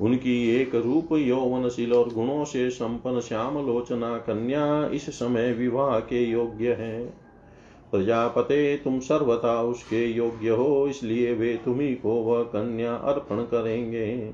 उनकी 0.00 0.50
एक 0.50 0.74
रूप 0.74 1.12
यौवनशील 1.12 1.92
और 1.92 2.08
गुणों 2.08 2.44
से 2.44 2.70
संपन्न 2.70 3.20
श्याम 3.20 3.66
लोचना 3.66 4.18
कन्या 4.18 4.86
इस 4.86 5.10
समय 5.10 5.52
विवाह 5.52 6.00
के 6.00 6.24
योग्य 6.24 6.72
है। 6.72 7.29
प्रजापते 7.90 8.76
तुम 8.76 9.00
सर्वथा 9.00 9.62
उसके 9.62 10.06
योग्य 10.06 10.48
हो, 10.48 10.86
इसलिए 10.88 11.32
वे 11.32 11.58
तुम्ही 11.64 11.94
को 11.94 12.14
वह 12.14 12.42
कन्या 12.42 12.94
अर्पण 12.94 13.36
करेंगे। 13.36 14.32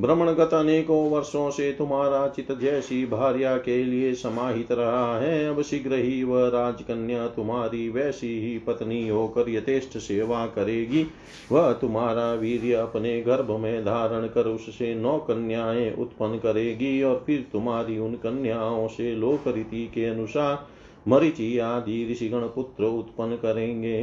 भ्रमणगत 0.00 0.54
अनेकों 0.54 1.10
वर्षों 1.10 1.50
से 1.50 1.72
तुम्हारा 1.72 2.28
चित 2.28 2.52
जैसी 2.52 3.06
भार्या 3.06 3.56
के 3.56 3.84
लिए 3.84 4.14
समाहित 4.14 4.72
रहा 4.72 5.18
है। 5.20 5.48
अब 5.48 5.62
शीघ्र 5.62 5.94
ही 5.94 6.24
वह 6.24 6.48
राजकन्या 6.48 7.26
तुम्हारी 7.26 7.88
वैसी 7.88 8.40
ही 8.40 8.58
पत्नी 8.58 9.08
होकर 9.08 9.50
यथेष्ट 9.50 9.98
सेवा 9.98 10.46
करेगी। 10.46 11.06
वह 11.52 11.72
तुम्हारा 11.72 12.32
वीर 12.32 12.76
अपने 12.76 13.20
गर्भ 13.20 13.50
में 13.50 13.84
धारण 13.84 14.26
कर 14.26 14.46
उससे 14.46 14.94
नौ 14.94 15.18
कन्याएँ 15.18 15.94
उत्पन्न 15.94 16.38
करेगी 16.38 17.02
और 17.02 17.22
फिर 17.26 17.46
तुम्हारी 17.52 17.98
उन 17.98 18.14
कन्याओं 18.14 18.88
से 18.88 19.14
लोक 19.16 19.48
रीति 19.48 19.90
के 19.94 20.04
अनुसार 20.04 20.79
मरिचि 21.08 21.58
आदि 21.58 22.08
ऋषिगण 22.10 22.40
पुत्र 22.40 22.84
उत्पन्न 22.84 23.36
करेंगे। 23.36 24.02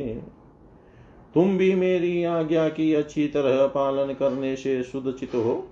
तुम 1.34 1.58
भी 1.58 1.76
मेरी 1.76 2.24
आज्ञा 2.24 2.70
की 2.70 2.94
अच्छी 2.94 3.28
तरह 3.28 3.68
पालन 3.68 4.14
करने 4.14 4.56
से 4.56 4.84
सुदचित 4.84 5.36
हो। 5.36 5.68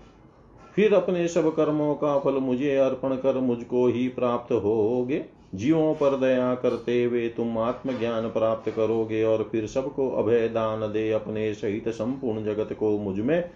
फिर 0.75 0.93
अपने 0.93 1.27
सब 1.27 1.55
कर्मों 1.55 1.95
का 1.95 2.19
फल 2.19 2.33
मुझे 2.33 2.75
अर्पण 2.75 3.15
कर 3.15 3.39
मुझको 3.39 3.87
ही 3.87 4.07
प्राप्त 4.07 4.53
होगे। 4.53 5.25
जीवों 5.55 5.93
पर 5.93 6.17
दया 6.17 6.55
करते 6.55 7.03
हुए 7.03 7.29
तुम 7.29 7.57
आत्मज्ञान 7.57 8.23
प्राप्त 8.23 8.69
करोगे 8.69 9.23
और 9.23 9.49
फिर 9.51 9.67
सबको 9.67 10.09
अभय 10.09 10.47
दान 10.47 10.79
दे 10.79 11.11
अपने 11.11 11.53
सहित 11.53 11.89
संपूर्ण 11.89 12.43
जगत 12.43 12.73
को 12.73 12.97
मुझमें 12.97 13.49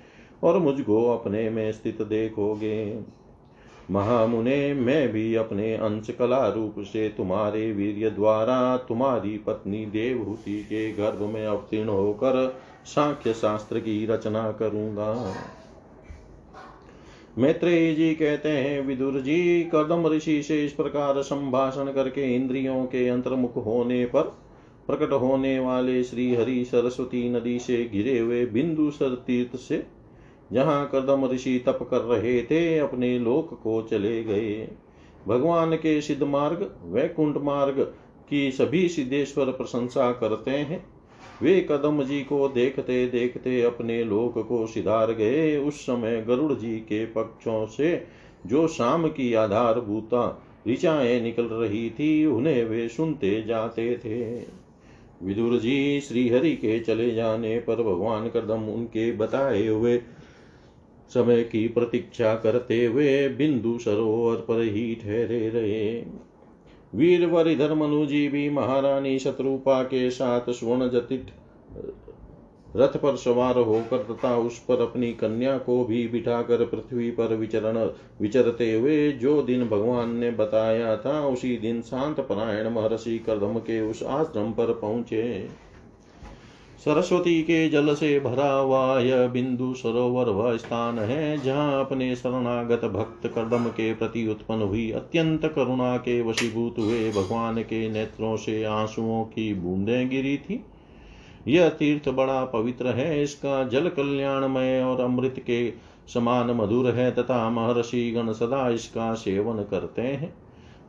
और 0.44 0.60
मुझको 0.60 1.18
अपने 1.18 1.50
में 1.50 1.72
स्थित 1.72 2.02
देखोगे। 2.02 3.00
महामुने, 3.91 4.73
मैं 4.73 5.12
भी 5.12 5.36
अपने 5.36 5.73
अंश 5.75 6.10
कला 6.10 6.47
रूप 6.47 6.75
से 6.80 7.08
तुम्हारे 7.10 7.71
वीर्य 7.71 8.10
द्वारा 8.10 8.78
तुम्हारी 8.78 9.38
पत्नी 9.38 9.86
देवहूति 9.86 10.60
के 10.63 10.91
गर्भ 10.91 11.21
में 11.21 11.45
अवतीर्ण 11.45 11.89
होकर 11.89 12.60
सांख्य 12.86 13.34
शास्त्र 13.34 13.80
की 13.80 14.06
रचना 14.06 14.52
करूँगा। 14.52 15.36
मैत्रेय 17.38 17.93
जी 17.95 18.13
कहते 18.13 18.49
हैं, 18.49 18.82
विदुर 18.82 19.19
जी 19.19 19.69
कदम 19.73 20.08
ऋषि 20.08 20.41
से 20.43 20.65
इस 20.65 20.71
प्रकार 20.71 21.21
संभाषण 21.21 21.91
करके 21.91 22.36
इंद्रियों 22.36 22.84
के 22.86 23.08
अंतर्मुख 23.08 23.58
होने 23.65 24.06
पर, 24.06 24.21
प्रकट 24.88 25.12
होने 25.12 25.60
वाले 25.60 26.04
श्री 26.04 26.34
हरि 26.36 26.63
सरस्वती 26.65 27.30
नदी 27.30 27.60
से 27.60 27.84
घिरे 27.93 28.17
हुए 28.19 28.45
बिंदु 28.45 28.89
सर 28.91 29.15
तीर्थ 29.28 29.60
से 29.60 29.78
जहाँ 30.54 30.90
कदम 30.94 31.26
ऋषि 31.26 31.64
तप 31.66 31.88
कर 31.92 31.98
रहे 31.98 32.42
थे, 32.44 32.78
अपने 32.78 33.20
लोक 33.20 33.60
को 33.64 33.82
चले 33.82 34.24
गए। 34.24 34.70
भगवान 35.28 35.76
के 35.76 36.02
सिद्ध 36.02 36.24
मार्ग, 36.24 36.76
वैकुंठ 36.86 37.38
मार्ग 37.38 37.94
की 38.30 38.52
सभी 38.52 38.88
सिद्धेश्वर 38.90 39.46
प्रशंसा 39.46 40.12
करते 40.12 40.52
हैं। 40.52 40.86
वे 41.42 41.68
कदम 41.72 42.04
जी 42.04 42.22
को 42.22 42.48
देखते 42.48 43.08
देखते 43.08 43.62
अपने 43.62 44.04
लोक 44.04 44.48
को 44.48 44.68
सिधार 44.68 45.12
गए। 45.12 45.58
उस 45.58 45.82
समय 45.82 46.22
गरुड़ 46.22 46.54
जी 46.54 46.80
के 46.80 47.06
पक्षों 47.06 47.66
से 47.66 48.04
जो 48.46 48.68
शाम 48.68 49.08
की 49.08 49.34
आधारभूता 49.34 50.44
ऋचाएँ 50.68 51.22
निकल 51.22 51.44
रही 51.44 51.90
थी, 51.90 52.26
उन्हें 52.26 52.66
वे 52.66 52.88
सुनते 52.90 53.44
जाते 53.44 53.98
थे। 53.98 54.46
विदुर 55.24 55.60
जी 55.60 56.02
श्रीहरि 56.02 56.56
के 56.56 56.80
चले 56.80 57.12
जाने 57.12 57.60
पर 57.60 57.76
भगवान 57.76 58.28
कदम 58.30 58.62
उनके 58.62 59.12
बताए 59.12 59.68
हुए 59.68 59.98
समय 61.10 61.43
की 61.43 61.67
प्रतीक्षा 61.67 62.36
करते 62.36 62.86
हुए 62.86 63.28
बिंदु 63.30 63.78
सरोवर 63.78 64.36
पर 64.36 64.62
ही 64.62 64.95
ठहरे 64.95 65.50
रहे। 65.50 66.06
वीर 66.95 67.26
वरिधर 67.26 67.74
मनु 67.74 68.06
जी 68.06 68.28
भी 68.30 68.50
महारानी 68.50 69.17
शत्रुपा 69.19 69.84
के 69.84 70.10
साथ 70.12 70.50
स्वर्ण 70.50 70.89
जटित 70.89 71.28
रथ 72.76 72.98
पर 72.98 73.15
सवार 73.15 73.58
होकर 73.58 73.98
तथा 74.04 74.36
उस 74.38 74.60
पर 74.60 74.82
अपनी 74.82 75.12
कन्या 75.13 75.58
को 75.58 75.84
भी 75.86 76.08
बिठाकर 76.08 76.65
पृथ्वी 76.65 77.12
पर 77.12 77.34
विचरण, 77.36 77.78
विचरते 78.22 78.72
हुए 78.74 79.12
जो 79.12 79.41
दिन 79.41 79.67
भगवान 79.67 80.15
ने 80.15 80.32
बताया 80.32 80.95
था, 80.98 81.28
उसी 81.28 81.58
दिन 81.58 81.82
शांत 81.82 82.19
परायण 82.19 82.69
महर्षि 82.69 83.17
कर्दम 83.19 83.58
के 83.60 83.82
उस 83.82 84.04
आश्रम 84.04 84.52
पर 84.52 84.74
पहुँचे। 84.74 85.24
सरस्वती 86.80 87.42
के 87.42 87.70
जल 87.70 87.94
से 87.96 88.20
भरा 88.20 88.52
हुआ 88.52 89.00
यह 89.00 89.28
बिंदु 89.28 89.74
सरोवर 89.74 90.30
वह 90.30 90.58
स्थान 90.58 91.00
है 91.00 91.38
जहाँ 91.38 91.80
अपने 91.82 92.15
शरणागत 92.15 92.86
भक्त 92.86 93.28
कर्दम 93.28 93.65
के 93.65 93.94
प्रति 93.94 94.28
उत्पन्न 94.28 94.62
हुई 94.62 94.92
अत्यंत 94.92 95.46
करुणा 95.46 95.98
के 95.98 96.22
वशीभूत 96.22 96.80
हुए 96.80 97.12
भगवान 97.12 97.62
के 97.62 97.89
नेत्रों 97.89 98.36
से 98.38 98.63
आंसुओं 98.63 99.24
की 99.26 99.54
बूंदें 99.54 100.10
गिरी 100.10 100.38
थी। 100.38 100.63
यह 101.48 101.70
तीर्थ 101.70 102.10
बड़ा 102.10 102.44
पवित्र 102.46 102.88
है। 102.88 103.24
इसका 103.24 103.63
जल 103.63 103.89
कल्याणमय 103.89 104.82
और 104.82 105.02
अमृत 105.02 105.36
के 105.39 105.72
समान 106.13 106.52
मधुर 106.52 106.92
है 106.92 107.12
तथा 107.12 107.50
महर्षि 107.50 108.12
गण 108.12 108.32
सदा 108.34 108.70
इसका 108.70 109.13
सेवन 109.13 109.63
करते 109.63 110.02
हैं। 110.02 110.34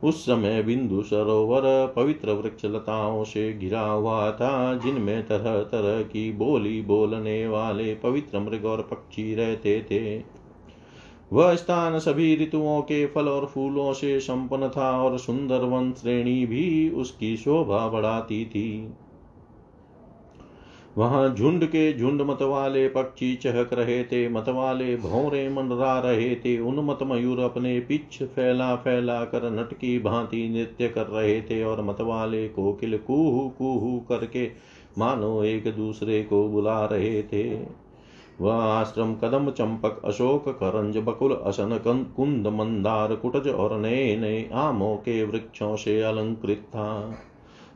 उस 0.03 0.25
समय 0.25 0.63
बिंदु 0.63 1.01
सरोवर 1.01 1.93
पवित्र 1.95 2.31
वृक्ष 2.31 2.65
लताओं 2.65 3.23
से 3.23 3.53
घिरा 3.53 3.81
हुआ 3.81 4.31
था, 4.31 4.75
जिनमें 4.75 5.27
तरह 5.27 5.61
तरह 5.61 6.01
की 6.01 6.31
बोली 6.31 6.81
बोलने 6.81 7.47
वाले 7.47 7.95
पवित्र 7.95 8.39
मृग 8.39 8.65
और 8.65 8.81
पक्षी 8.81 9.35
रहते 9.35 9.81
थे। 9.81 10.23
वह 11.33 11.55
स्थान 11.55 11.99
सभी 11.99 12.35
ऋतुओं 12.35 12.81
के 12.81 13.05
फल 13.05 13.27
और 13.27 13.45
फूलों 13.45 13.93
से 13.93 14.19
संपन्न 14.19 14.69
था 14.69 15.03
और 15.03 15.17
सुंदर 15.17 15.57
वन 15.57 15.91
श्रेणी 15.91 16.45
भी 16.45 16.89
उसकी 16.89 17.37
शोभा 17.37 17.87
बढ़ाती 17.87 18.45
थी। 18.45 18.93
वहाँ 20.97 21.33
झुंड 21.35 21.65
के 21.65 21.93
झुंड 21.93 22.21
मत 22.21 22.41
वाले 22.41 22.87
पक्षी 22.87 23.35
चहक 23.35 23.73
रहे 23.73 24.03
थे 24.03 24.27
मत 24.29 24.49
वाले 24.49 24.95
भौरे 24.95 25.47
मंडरा 25.49 25.99
रहे 25.99 26.35
थे, 26.35 26.57
उन 26.59 26.79
मत 26.79 26.99
मयूर 27.03 27.39
अपने 27.39 27.79
पिछ 27.79 28.21
फैला 28.23 28.75
फैला 28.75 29.23
कर 29.25 29.49
नटकी 29.51 29.99
भांति 29.99 30.47
नृत्य 30.49 30.87
कर 30.87 31.07
रहे 31.07 31.41
थे 31.41 31.63
और 31.63 31.81
मत 31.81 32.01
वाले 32.01 32.47
कोकिल 32.49 32.97
कुहू 32.97 33.47
कुहू 33.49 33.99
करके 34.09 34.47
मानो 34.97 35.43
एक 35.43 35.73
दूसरे 35.75 36.21
को 36.23 36.47
बुला 36.47 36.85
रहे 36.85 37.23
थे। 37.23 37.43
वह 38.41 38.53
आश्रम 38.53 39.13
कदम 39.15 39.49
चंपक, 39.49 40.01
अशोक 40.05 40.49
करंज, 40.49 40.97
बकुल, 40.97 41.33
असन 41.33 41.77
कुंद, 42.15 42.47
मंदार, 42.47 43.15
कुटज 43.15 43.47
और 43.47 43.77
नए 43.79 44.15
नए 44.15 44.49
आमों 44.53 44.95
के 44.97 45.23
वृक्षों 45.23 45.75
से 45.75 46.01
अलंकृत 46.01 46.63
था। 46.67 47.17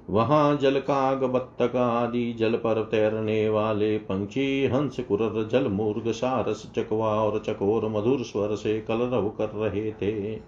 वहाँ 0.10 0.58
जल 0.58 0.80
काग 0.80 1.24
बत्तक 1.24 1.76
आदि 1.76 2.34
जल 2.34 2.54
पर 2.54 2.84
तैरने 2.92 3.50
वाले 3.50 3.98
पंछी, 3.98 4.66
हंस, 4.66 5.00
कुरर, 5.00 5.48
जल, 5.48 5.68
मूर्ग, 5.68 6.12
सारस, 6.12 6.72
चकवा 6.76 7.08
और 7.08 7.40
चकोर, 7.40 7.90
मधुर 7.90 8.24
स्वर 8.24 8.56
से 8.56 8.82
कलरव 8.82 9.30
कर 9.30 9.50
रहे 9.50 9.92
थे। 9.92 10.40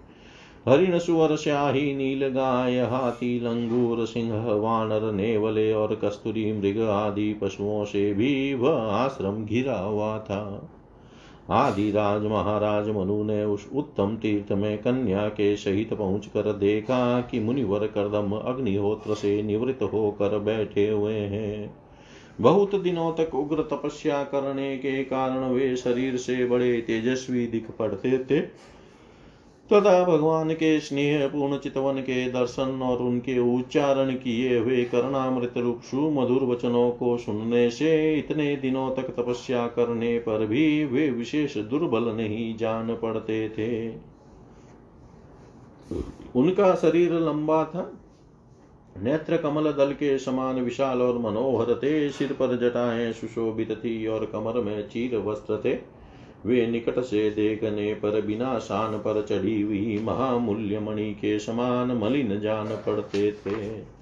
हरिण, 0.68 0.98
सुअर 0.98 1.36
श्याही 1.36 1.94
नील 1.96 2.28
गाय, 2.28 2.78
हाथी, 2.78 3.40
लंगूर, 3.40 4.06
सिंह, 4.06 4.52
वानर, 4.52 5.12
नेवले 5.12 5.72
और 5.72 5.94
कस्तूरी 5.94 6.52
मृग 6.52 6.80
आदि 6.88 7.34
पशुओं 7.34 7.84
से 7.84 8.12
भी 8.14 8.54
वह 8.54 8.82
आश्रम 8.82 9.44
घिरा 9.44 9.78
हुआ 9.78 10.18
था। 10.18 10.70
आदिराज 11.50 12.22
महाराज 12.22 12.88
मनु 12.88 13.24
ने 13.24 13.44
उस 13.44 13.68
उत्तम 13.74 14.16
तीर्थ 14.16 14.52
में 14.52 14.78
कन्या 14.78 15.28
के 15.28 15.56
सहित 15.56 15.94
पहुँच 15.94 16.26
कर 16.26 16.52
देखा 16.52 17.20
कि 17.20 17.40
मुनिवर 17.40 17.86
कर्दम 17.86 18.32
अग्निहोत्र 18.32 19.14
से 19.14 19.42
निवृत्त 19.42 19.82
होकर 19.82 20.38
बैठे 20.38 20.88
हुए 20.88 21.14
हैं। 21.14 21.76
बहुत 22.40 22.74
दिनों 22.74 23.12
तक 23.12 23.34
उग्र 23.34 23.62
तपस्या 23.62 24.22
करने 24.24 24.76
के 24.76 25.04
कारण 25.04 25.38
वे 25.38 25.76
शरीर 25.76 26.16
से 26.16 26.46
बड़े 26.46 26.80
तेजस्वी 26.80 27.46
दिख 27.46 27.70
पड़ते 27.70 28.18
थे। 28.18 28.40
तथा 29.72 30.04
भगवान 30.04 30.52
के 30.52 30.80
स्नेह 30.80 31.26
पूर्ण 31.28 31.58
चितवन 31.58 32.00
के 32.00 32.30
दर्शन 32.30 32.80
और 32.82 32.98
उनके 32.98 33.38
उच्चारण 33.38 34.14
किए 34.14 34.58
हुए 34.58 34.84
करणामृत 34.84 35.54
रूप 35.56 35.80
सुमधुर 35.80 36.42
वचनों 36.42 36.90
को 36.90 37.16
सुनने 37.18 37.70
से 37.70 38.18
इतने 38.18 38.56
दिनों 38.56 38.90
तक 38.90 39.02
तपस्या 39.02 39.66
करने 39.66 40.18
पर 40.18 40.46
भी 40.46 40.84
वे 40.84 41.10
विशेष 41.10 41.56
दुर्बल 41.58 42.04
नहीं 42.04 42.56
जान 42.56 42.94
पड़ते 42.94 43.48
थे। 43.48 43.88
उनका 46.36 46.74
शरीर 46.74 47.12
लंबा 47.12 47.64
था। 47.64 47.92
नेत्र 49.02 49.36
कमल 49.36 49.72
दल 49.72 49.92
के 49.92 50.18
समान 50.18 50.60
विशाल 50.60 51.02
और 51.02 51.18
मनोहर 51.18 51.74
थे। 51.74 52.10
सिर 52.10 52.32
पर 52.32 52.56
जटाएँ 52.56 53.12
सुशोभित 53.12 53.72
थी 53.72 54.06
और 54.06 54.26
कमर 54.26 54.60
में 54.60 54.88
चीर 54.88 55.16
वस्त्र 55.16 55.62
थे। 55.64 55.97
वे 56.46 56.66
निकट 56.66 57.00
से 57.00 57.30
देखने 57.30 57.92
पर 57.94 58.20
बिना 58.20 58.58
शान 58.58 58.98
पर 58.98 59.22
चढ़ी 59.22 59.60
हुई 59.62 59.98
महामूल्य 60.04 60.80
मणि 60.80 61.12
के 61.14 61.38
समान 61.38 61.92
मलिन 61.92 62.38
जान 62.40 62.66
पड़ते 62.86 63.32
थे। 63.46 63.98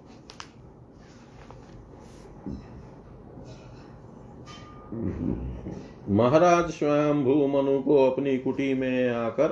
महाराज 6.10 6.70
स्वयं 6.70 7.22
भू 7.24 7.46
मनु 7.46 7.78
को 7.82 7.96
अपनी 8.10 8.36
कुटी 8.38 8.74
में 8.74 9.08
आकर 9.10 9.48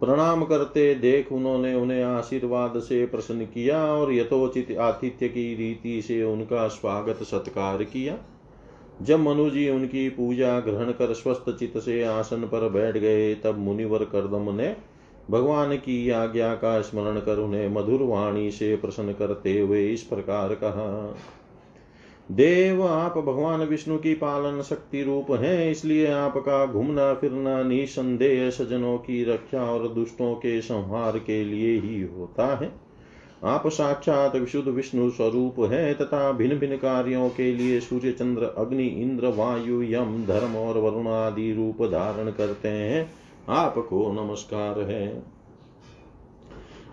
प्रणाम 0.00 0.44
करते 0.44 0.94
देख 0.94 1.32
उन्होंने 1.32 1.74
उन्हें 1.74 2.02
आशीर्वाद 2.04 2.78
से 2.78 3.04
प्रसन्न 3.06 3.44
किया 3.44 3.84
और 3.86 4.12
यथोचित 4.12 4.76
आतिथ्य 4.78 5.28
की 5.28 5.54
रीति 5.54 6.00
से 6.02 6.22
उनका 6.22 6.66
स्वागत 6.68 7.22
सत्कार 7.22 7.82
किया। 7.84 8.16
जब 9.02 9.20
मनुजी 9.20 9.68
उनकी 9.70 10.08
पूजा 10.08 10.60
ग्रहण 10.60 10.90
कर 10.90 11.12
स्वस्थ 11.12 11.50
चित 11.58 11.78
से 11.78 12.02
आसन 12.02 12.42
पर 12.42 12.68
बैठ 12.68 12.96
गए, 12.96 13.34
तब 13.34 13.58
मुनिवर 13.58 14.04
कर्दम 14.04 14.54
ने 14.54 14.76
भगवान 15.30 15.76
की 15.76 16.10
आज्ञा 16.10 16.54
का 16.54 16.80
स्मरण 16.80 17.20
कर 17.20 17.38
उन्हें 17.38 17.68
मधुर 17.68 18.02
वाणी 18.02 18.50
से 18.50 18.76
प्रसन्न 18.76 19.12
करते 19.12 19.58
हुए 19.60 19.86
इस 19.88 20.02
प्रकार 20.02 20.54
कहा, 20.54 21.16
देव, 22.32 22.86
आप 22.86 23.18
भगवान 23.18 23.60
विष्णु 23.60 23.98
की 23.98 24.14
पालन 24.14 24.62
शक्ति 24.62 25.02
रूप 25.02 25.30
हैं, 25.30 25.70
इसलिए 25.70 26.06
आपका 26.06 26.66
घूमना 26.66 27.14
फिरना 27.14 27.62
निसंदेह 27.62 28.50
सजनों 28.50 28.98
की 28.98 29.24
रक्षा 29.24 29.64
और 29.64 29.88
दुष्टों 29.88 30.34
के 30.34 30.60
संहार 30.60 31.18
के 31.18 31.44
लिए 31.44 31.80
ही 31.80 32.02
होता 32.02 32.56
है। 32.56 32.85
आप 33.44 33.66
साक्षात 33.66 34.36
विशुद्ध 34.36 34.68
विष्णु 34.68 35.10
स्वरूप 35.10 35.60
है 35.60 35.94
तथा 35.94 36.32
भिन्न 36.32 36.58
भिन्न 36.58 36.76
कार्यों 36.76 37.28
के 37.28 37.52
लिए 37.52 37.80
सूर्य, 37.80 38.12
चंद्र, 38.12 38.42
अग्नि, 38.44 38.86
इंद्र, 38.86 39.26
वायु, 39.26 39.82
यम, 39.82 40.24
धर्म 40.26 40.56
और 40.56 40.78
वरुण 40.78 41.08
आदि 41.08 41.52
रूप 41.52 41.86
धारण 41.86 42.30
करते 42.30 42.68
हैं। 42.68 43.14
आपको 43.48 44.12
नमस्कार 44.12 44.80
है। 44.80 45.22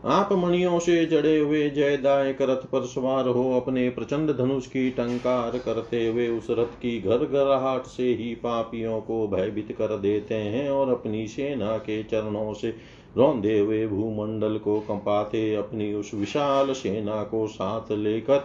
आप 0.06 0.34
मणियों 0.34 0.80
से 0.80 1.06
जड़े 1.06 1.40
हुए 1.40 1.70
जयदायक 1.70 2.42
रथ 2.42 2.70
पर 2.70 2.86
सवार 2.86 3.28
हो 3.28 3.60
अपने 3.60 3.90
प्रचंड 3.90 4.38
धनुष 4.38 4.68
की 4.68 4.90
टंकार 4.90 5.58
करते 5.58 6.08
हुए 6.08 6.28
उस 6.28 6.48
रथ 6.50 6.82
की 6.82 7.02
घर 7.02 7.18
घराहट 7.18 7.84
से 7.84 8.04
ही 8.04 8.36
पापियों 8.36 9.02
को 9.02 9.28
भयभीत 9.28 9.72
कर 9.72 9.98
देते 9.98 10.36
हैं 10.36 10.70
और 10.70 10.90
अपनी 10.90 11.28
सेना 11.28 11.78
के 11.78 12.04
चरणों 12.04 12.54
से 12.54 12.76
रौंदे 13.18 13.60
हुए 13.60 13.88
भूमंडल 13.88 14.58
को 14.58 14.80
कंपाते 14.80 15.56
अपनी 15.56 15.94
उस 15.94 16.12
विशाल 16.14 16.74
सेना 16.74 17.24
को 17.24 17.48
साथ 17.48 17.92
लेकर 17.92 18.40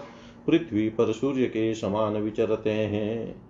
पृथ्वी 0.47 0.89
पर 0.89 1.13
सूर्य 1.13 1.47
के 1.47 1.75
समान 1.75 2.17
विचरते 2.17 2.71
हैं। 2.71 3.43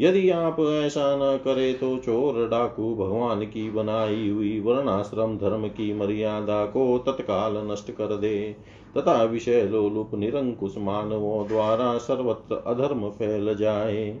यदि 0.00 0.30
आप 0.30 0.56
ऐसा 0.60 1.16
न 1.16 1.36
करे 1.36 1.72
तो 1.72 1.96
चोर 1.96 2.48
डाकू 2.48 2.94
भगवान 2.94 3.44
की 3.44 3.70
बनाई 3.70 4.28
हुई 4.28 4.60
वर्णाश्रम 4.60 5.36
धर्म 5.38 5.68
की 5.68 5.92
मर्यादा 5.94 6.64
को 6.66 6.98
तत्काल 6.98 7.56
नष्ट 7.72 7.90
कर 7.90 8.16
दे। 8.16 8.56
तथा 8.96 9.22
विषय 9.22 9.62
लोलुप 9.62 10.10
निरंकुश 10.14 10.74
मानवों 10.78 11.46
द्वारा 11.48 11.98
सर्वत्र 11.98 12.54
अधर्म 12.66 13.08
फैल 13.10 13.54
जाए। 13.54 14.20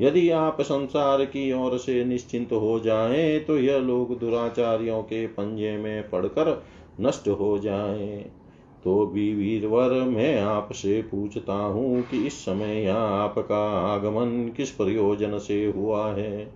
यदि 0.00 0.30
आप 0.30 0.60
संसार 0.60 1.24
की 1.24 1.52
ओर 1.52 1.78
से 1.78 2.04
निश्चिंत 2.04 2.52
हो 2.52 2.80
जाए 2.80 3.38
तो 3.38 3.58
यह 3.58 3.78
लोग 3.78 4.18
दुराचारियों 4.18 5.02
के 5.02 5.26
पंजे 5.26 5.76
में 5.76 6.10
पड़कर 6.10 6.62
नष्ट 7.00 7.28
हो 7.28 7.58
जाए। 7.58 8.30
तो 8.84 9.06
भी 9.06 9.34
वीरवर, 9.34 9.90
मैं 9.90 10.40
आपसे 10.40 11.02
पूछता 11.02 11.54
हूँ 11.54 12.02
कि 12.02 12.26
इस 12.26 12.44
समय 12.44 12.82
यहाँ 12.82 13.22
आपका 13.22 13.70
आगमन 13.94 14.52
किस 14.56 14.70
प्रयोजन 14.70 15.38
से 15.38 15.64
हुआ 15.66 16.12
है? 16.12 16.52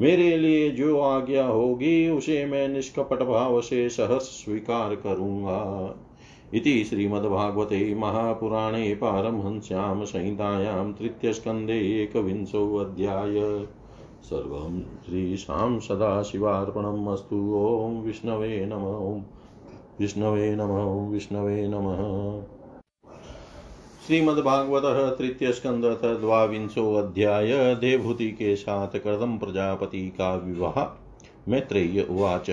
मेरे 0.00 0.36
लिए 0.36 0.70
जो 0.70 1.00
आज्ञा 1.00 1.46
होगी, 1.46 2.08
उसे 2.10 2.44
मैं 2.46 2.68
निष्कपट 2.68 3.22
भाव 3.22 3.60
से 3.60 3.88
सहर्ष 3.88 4.22
स्वीकार 4.22 4.94
करूँगा। 4.94 5.94
इति 6.54 6.84
श्रीमद्भागवते 6.84 7.94
महापुराणे 7.94 8.94
पारमहंस्यां 8.94 10.04
संहितायां 10.04 10.92
तृतीयस्कन्धे 10.92 12.02
एकविंशोऽध्याय 12.02 13.66
सर्वं 14.22 14.80
श्रीशां 14.80 15.80
सदाशिवार्पणम् 15.80 17.08
अस्तु। 17.08 17.36
ॐ 17.82 18.02
विष्णवे 18.02 18.66
नमः। 18.66 19.22
विष्णवे 20.00 20.56
नमः। 20.56 21.08
विष्णवे 21.08 21.68
नमः। 21.68 22.42
श्रीमद्भागवत 24.06 25.16
तृतीय 25.18 25.52
स्कंद 25.52 25.84
द्वांशो 26.20 26.94
अध्याय। 26.94 27.50
के 28.32 28.56
साथ 28.56 28.88
कर्दम 28.88 29.38
प्रजापति 29.38 30.08
का 30.08 30.34
विवाह। 30.34 31.02
मैत्रेय 31.48 32.06
उवाच। 32.10 32.50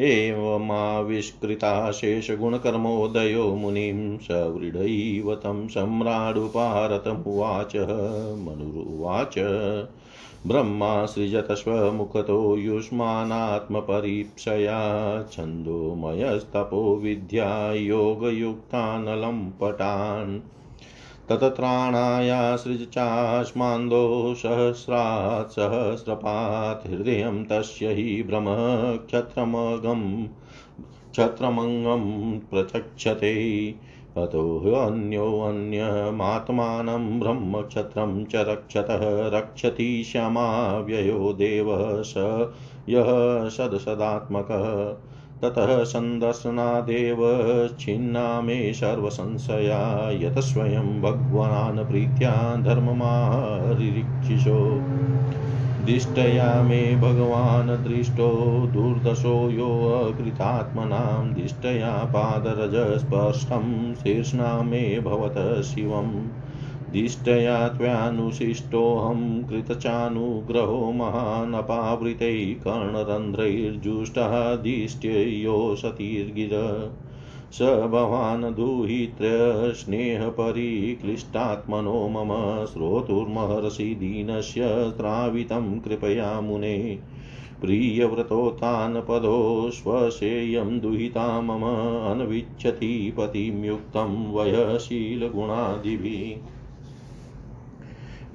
एवमाविष्कृता 0.00 1.90
शेषगुणकर्मोदयो 1.90 3.54
मुनिं 3.54 4.18
सवृढैव 4.18 5.34
तं 5.34 5.68
सम्राडुपारतमुवाच 5.68 7.72
मनुरुवाच। 8.36 9.34
ब्रह्मा 10.46 11.06
सृजतस्वमुखतो 11.06 12.56
युष्मानात्मपरीप्सया 12.56 15.28
छन्दोमयस्तपो 15.32 16.96
विद्या 16.96 17.72
योगयुक्तानलं 17.72 19.50
ततत्राणाया 21.30 22.56
सृजचास्मान्दो 22.56 24.34
सहस्रात् 24.34 25.50
सहस्रपात् 25.50 26.86
हृदयं 26.86 27.44
तस्य 27.44 27.92
हि 27.92 28.22
भ्रमक्षत्रमगं 28.22 30.28
क्षत्रमङ्गं 31.10 32.38
प्रचक्षते। 32.38 33.74
अतो 34.16 34.58
अतोऽन्योऽन्यमात्मानं 34.58 37.20
ब्रह्मक्षत्रं 37.20 38.24
च 38.24 38.30
रक्षतः 38.34 39.38
रक्षति 39.38 40.02
क्षमाव्ययो 40.02 41.32
देवः 41.32 42.02
स 42.02 42.14
यः 42.88 43.48
सदसदात्मकः। 43.48 44.96
ततः 45.44 45.84
सन्दर्शनादेव 45.84 47.16
छिन्ना 47.80 48.40
मे 48.40 48.72
सर्वसंशया 48.72 50.10
यत 50.10 50.38
स्वयं 50.38 51.00
भगवान् 51.00 51.84
प्रीत्या 51.84 52.56
धर्ममारिरीक्षिषो। 52.56 54.90
दिष्टया 55.80 56.62
मे 56.62 56.96
भगवान् 56.96 57.84
दृष्टो 57.84 58.66
दुर्दशो 58.66 59.50
योऽकृतात्मनां 59.50 61.32
दिष्टया 61.32 62.04
पादरजस्पर्शं 62.04 63.94
शीर्ष्णा 63.94 64.62
मे 64.62 65.00
भवत 65.00 65.62
शिवम्। 65.62 66.39
दिष्टया 66.92 67.68
त्वयानुशिष्टोऽहं 67.68 69.44
कृतचानुग्रहो 69.44 70.92
महानपावृतैः 70.92 72.54
कर्णरन्ध्रैर्जुष्टः 72.54 74.56
दिष्ट्ययो 74.56 75.76
सतीर्गिर 75.76 76.50
स 77.52 77.62
भवान् 77.62 78.54
दुहित्र 78.54 79.72
स्नेहपरिक्लिष्टात्मनो 79.76 82.08
मम 82.08 82.66
श्रोतुर्महर्षि 82.66 83.84
दीनस्य 83.84 84.92
त्रावितं 84.96 85.80
कृपया 85.80 86.40
मुने। 86.40 86.98
प्रियव्रतोत्तान् 87.60 88.96
पदो 88.96 89.70
स्वशेयं 89.70 90.80
दुहिता 90.80 91.40
मम 91.40 91.62
अन्विच्छति 92.10 93.14
पतिं 93.18 93.64
युक्तं 93.64 94.32
वयशीलगुणादिभिः। 94.32 96.59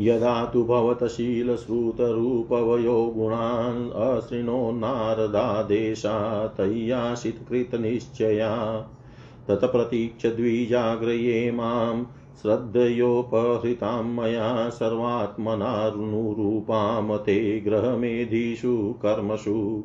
यदा 0.01 0.45
तु 0.45 0.63
भवतशीलश्रुतरूपवयो 0.63 3.13
गुणान् 3.17 3.91
अशृणो 3.91 4.71
नारदादेशा 4.71 6.47
तय्याशितकृतनिश्चया 6.47 8.87
तत्प्रतीक्ष्य 9.47 10.29
द्विजाग्रये 10.29 11.51
माँ 11.51 12.15
श्रद्धयोपहृतां 12.41 14.03
मया 14.03 14.69
सर्वात्मनानुरूपां 14.69 17.17
ते 17.17 17.59
ग्रहमेधिषु 17.59 18.95
कर्मसु 19.01 19.83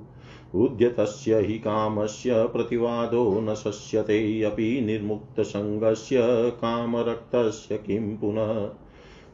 उद्यतस्य 0.54 1.40
हि 1.40 1.58
कामस्य 1.58 2.46
प्रतिवादो 2.46 3.40
न 3.40 3.54
शस्यते, 3.54 4.42
अपि 4.42 4.80
निर्मुक्तसङ्गस्य 4.80 6.50
कामरक्तस्य 6.50 7.78
किं 7.78 8.16
पुनः। 8.16 8.70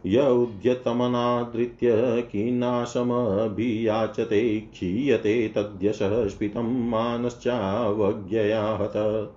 य 0.06 0.20
उद्यतमनादृत्य 0.20 2.28
किन्नाशमभियाचते, 2.32 4.60
क्षीयते 4.60 5.48
तद्यशः 5.48 6.28
स्फितं 6.28 6.90
मानश्चावज्ञया 6.90 8.66
हत 8.66 9.32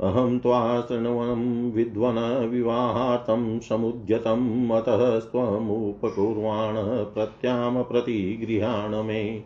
अहं 0.00 0.38
त्वा 0.38 0.80
शृण्वन् 0.80 1.72
विद्वन 1.72 2.48
विवाहार्थं 2.50 3.60
समुद्यतम् 3.60 4.70
अतः 4.70 5.18
स्वमुपकुर्वाण 5.18 6.74
प्रत्यां 7.14 7.82
प्रतिगृहाण 7.82 9.02
मे। 9.02 9.42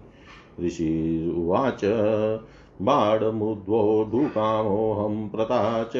ऋषिरुवाच 0.65 1.81
बाढमुद्वोढुकामोऽहं 2.83 5.29
प्रता 5.29 5.85
च 5.85 5.97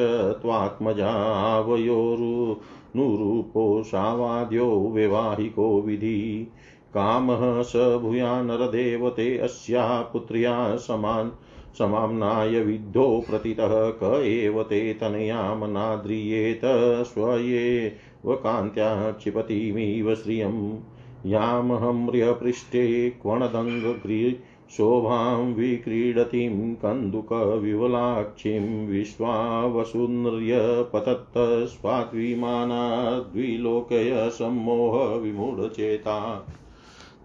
त्वात्मजावयोरुनुरूपो 2.95 3.83
सावाद्यो 3.83 4.91
वैवाहिको 4.95 5.81
विधि। 5.81 6.47
कामः 6.93 7.61
स 7.61 7.75
भूया 7.75 8.41
नरदेवते 8.41 9.37
अस्याः 9.37 10.01
पुत्र्या 10.01 10.77
समान 10.77 11.31
समाम्नाय 11.79 12.61
विद्धो 12.61 13.25
प्रतितः 13.29 13.89
क 14.03 14.21
एव 14.25 14.63
ते 14.63 14.93
तनयामनाद्रियेत 14.93 16.61
स्वयेव 17.05 18.35
कान्त्या 18.35 19.11
क्षिपतिमिव 19.11 20.15
श्रियं 20.15 20.79
यामहम्र्यपृष्ठे 21.25 23.09
क्वणदङ्गग्री 23.09 24.37
शोभां 24.71 25.53
विक्रीडतीं 25.53 26.75
कन्दुकविवलाक्षीं 26.75 28.87
विश्वावसुनर्यपतत् 28.87 31.73
स्वाद्विमानाद्विलोकय 31.73 34.29
सम्मोहविमूढचेता 34.39 36.47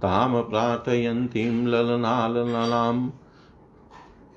तां 0.03 0.43
प्रार्थयन्तीं 0.43 1.67
ललनाललाम् 1.67 3.11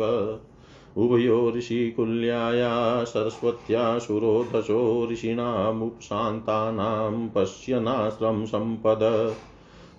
उभयोऋषिकुल्याया 0.96 3.04
सरस्वत्या 3.04 3.98
सुरोधशो 3.98 5.08
ऋषीणामुपशान्तानां 5.12 7.28
पश्यनाश्रं 7.28 8.46
सम्पद। 8.46 9.34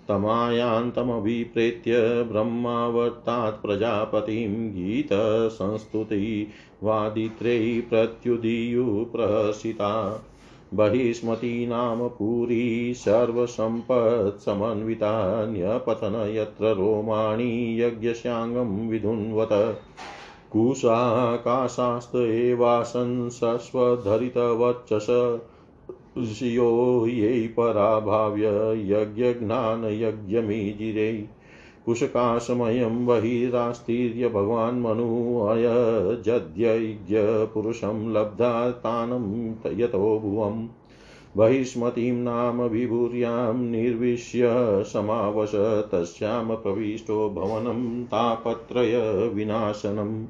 तमायान्तमभिप्रेत्य 0.08 2.22
ब्रह्मावर्तात् 2.22 3.62
प्रजापतिं 3.62 4.70
गीतसंस्तुति 4.70 6.48
वादित्रै 6.82 7.82
प्रत्युदीयुप्रहसिता 7.90 10.24
बहिस्मती 10.74 11.66
नाम 11.66 12.08
पुरी 12.08 12.94
सर्वसम्पत्समन्विता 12.94 15.46
न्यपतन 15.46 16.32
यत्र 16.34 16.74
रोमाणि 16.74 17.82
यज्ञस्याङ्गं 17.82 18.88
विधुन्वत। 18.88 19.78
कुशाकाशास्त 20.52 22.16
एवासन् 22.16 23.30
सस्वधरितवचस 23.30 25.38
ऋषियो 26.18 27.06
यै 27.06 27.46
पराभाव्य 27.46 28.84
यज्ञज्ञानयज्ञमीजिरे। 28.86 31.28
कुशकाशमयं 31.86 33.06
बहिरास्तीर्य 33.06 34.28
भगवान् 34.28 34.80
मनु 34.80 35.46
अयजद्यज्ञपुरुषं 35.46 38.12
लब्धा 38.12 38.70
तानं 38.70 39.54
यतो 39.78 40.20
भुवम् 40.20 40.66
बहिष्मतीं 41.36 42.12
नाम 42.12 42.62
विभूर्यां 42.62 43.54
निर्विश्य 43.54 44.48
समावश, 44.92 45.88
तस्यां 45.92 46.56
प्रविष्टो 46.56 47.30
भवनं 47.30 48.04
तापत्रयविनाशनम्। 48.04 50.26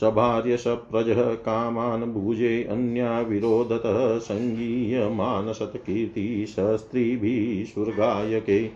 सभार्य 0.00 0.56
सप्रजः 0.56 1.34
कामान् 1.34 2.12
भुजे 2.12 2.68
अन्याविरोधतः 2.70 4.18
सङ्गीयमानशतकीर्ति 4.18 6.46
सस्त्रीभिः 6.48 7.64
सुरगायके 7.64 8.70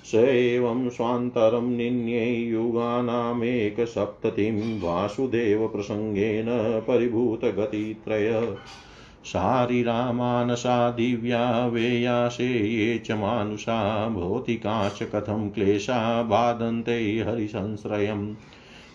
स 0.05 0.15
एवं 0.15 0.89
स्वान्तरं 0.89 1.63
निन्ये 1.63 2.35
युगानामेकसप्ततिं 2.35 4.81
वासुदेवप्रसङ्गेन 4.81 6.81
परिभूतगतित्रय। 6.81 8.57
शारीरामानसा 9.25 10.91
दिव्या 10.91 11.67
वेयासे 11.67 12.47
ये 12.47 12.99
च 12.99 13.11
मानुषा, 13.11 14.09
भौतिकाश्च 14.09 15.03
कथं 15.03 15.51
क्लेशा 15.51 16.23
बाधन्ते 16.23 17.25
हरिसंश्रयम्। 17.29 18.35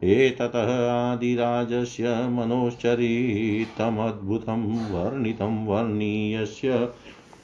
एततः 0.03 0.91
आदिराजस्य 0.91 2.29
मनोश्चरितमद्भुतं 2.29 4.91
वर्णितं 4.91 5.65
वर्णीयस्य 5.65 6.89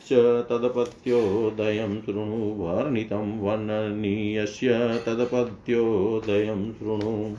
च 0.09 0.45
तदपत्योदयं 0.49 2.01
शृणु। 2.01 2.63
वर्णितं 2.63 3.39
वर्णनीयस्य 3.39 5.01
तदपत्योदयं 5.05 6.73
शृणु। 6.73 7.37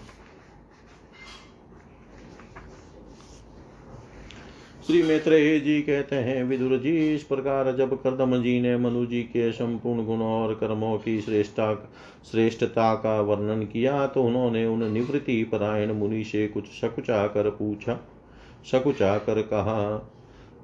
श्री 4.86 5.02
मैत्रेय 5.02 5.58
जी 5.60 5.80
कहते 5.82 6.16
हैं, 6.16 6.42
विदुर 6.44 6.76
जी, 6.78 7.14
इस 7.14 7.22
प्रकार 7.22 7.70
जब 7.76 7.94
कर्दम 8.02 8.36
जी 8.42 8.60
ने 8.60 8.76
मनु 8.76 9.04
जी 9.06 9.22
के 9.22 9.50
संपूर्ण 9.52 10.04
गुणों 10.04 10.32
और 10.32 10.52
कर्मों 10.54 10.96
की 10.98 11.20
श्रेष्ठता 11.20 11.74
श्रेष्ठता 12.30 12.94
का 12.94 13.20
वर्णन 13.20 13.62
किया 13.62 14.06
तो 14.06 14.24
उन्होंने 14.24 14.66
उन 14.66 14.84
निवृत्ति 14.92 15.42
परायण 15.44 15.92
मुनि 15.92 16.22
से 16.24 16.46
कुछ 16.48 16.66
सकुचा 16.80 17.26
कर 17.26 17.50
पूछा। 17.50 17.98
सकुचा 18.72 19.16
कर 19.18 19.42
कहा, 19.42 20.10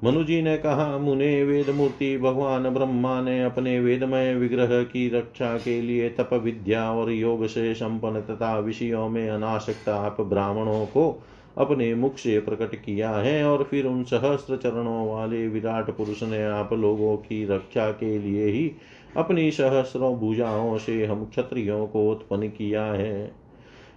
मनु 0.05 0.25
जी 0.25 0.43
ने 0.43 0.57
कहा, 0.59 0.99
मुने 0.99 1.43
वेद 1.45 1.71
मूर्ति 1.71 2.17
भगवान 2.19 2.69
ब्रह्मा 2.71 3.21
ने 3.23 3.43
अपने 3.45 3.79
वेदमय 3.81 4.35
विग्रह 4.35 4.83
की 4.85 5.09
रक्षा 5.09 5.57
के 5.57 5.81
लिए 5.83 6.09
तप 6.11 6.35
विद्या 6.35 6.91
और 6.93 7.11
योग 7.11 7.47
से 7.47 7.75
संपन्न 7.75 8.21
तथा 8.21 8.59
विषयों 8.59 9.09
में 9.09 9.29
अनाशक्त 9.31 9.89
आप 9.89 10.21
ब्राह्मणों 10.21 10.87
को 10.87 11.11
अपने 11.59 11.95
मुख 11.95 12.17
से 12.17 12.41
प्रकट 12.41 12.75
किया 12.75 13.11
है 13.11 13.45
और 13.45 13.65
फिर 13.65 13.87
उन 13.87 14.05
सहस्त्र 14.05 14.57
चरणों 14.57 15.15
वाले 15.15 15.49
विराट 15.49 15.91
पुरुष 15.91 16.23
ने 16.23 16.45
आप 16.45 16.73
लोगों 16.73 17.17
की 17.17 17.45
रक्षा 17.45 17.91
के 17.91 18.19
लिए 18.19 18.47
ही 18.47 18.73
अपनी 19.17 19.51
सहस्रों 19.51 20.17
भुजाओं 20.17 20.79
से 20.79 21.07
हम 21.07 21.25
क्षत्रियों 21.25 21.87
को 21.87 22.11
उत्पन्न 22.11 22.49
किया 22.49 22.85
है। 22.85 23.40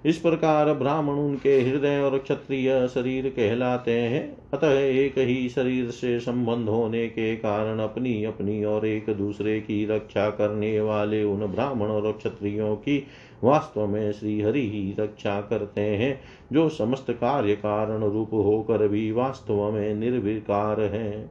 इस 0.06 0.18
प्रकार 0.18 0.74
ब्राह्मण 0.74 1.14
उनके 1.14 1.60
हृदय 1.62 2.00
और 2.00 2.18
क्षत्रिय 2.18 2.88
शरीर 2.88 3.28
कहलाते 3.30 3.92
हैं। 3.92 4.38
अतः 4.54 4.80
एक 4.80 5.18
ही 5.18 5.50
शरीर 5.50 5.90
से 5.90 6.20
संबंध 6.20 6.70
होने 6.70 7.08
के 7.08 7.36
कारण 7.36 7.80
अपनी 7.80 8.24
अपनी 8.24 8.64
और 8.64 8.86
एक 8.86 9.06
दूसरे 9.10 9.60
की 9.60 9.86
रक्षा 9.86 10.30
करने 10.30 10.80
वाले 10.82 11.24
उन 11.24 11.46
ब्राह्मण 11.46 11.88
और 11.88 12.12
क्षत्रियों 12.12 12.76
की 12.76 13.08
वास्तव 13.44 13.88
में 13.88 14.12
श्री 14.12 14.42
हरि 14.42 14.68
ही 14.70 14.96
रक्षा 15.00 15.40
करते 15.42 15.82
हैं, 15.82 16.20
जो 16.54 16.70
समस्त 16.70 17.12
कार्य 17.12 17.56
कारण 17.56 18.04
रूप 18.04 18.34
होकर 18.34 18.88
भी 18.88 19.12
वास्तव 19.12 19.72
में 19.72 19.96
निर्विकार 19.96 20.82
है। 20.82 21.30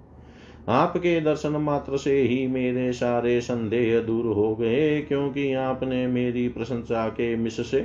आपके 0.69 1.21
दर्शन 1.21 1.57
मात्र 1.57 1.97
से 1.97 2.21
ही 2.21 2.47
मेरे 2.47 2.93
सारे 2.93 3.41
संदेह 3.41 4.01
दूर 4.01 4.27
हो 4.27 4.55
गए, 4.57 5.01
क्योंकि 5.01 5.53
आपने 5.53 6.07
मेरी 6.07 6.49
प्रशंसा 6.49 7.09
के 7.09 7.35
मिश 7.37 7.61
से 7.71 7.81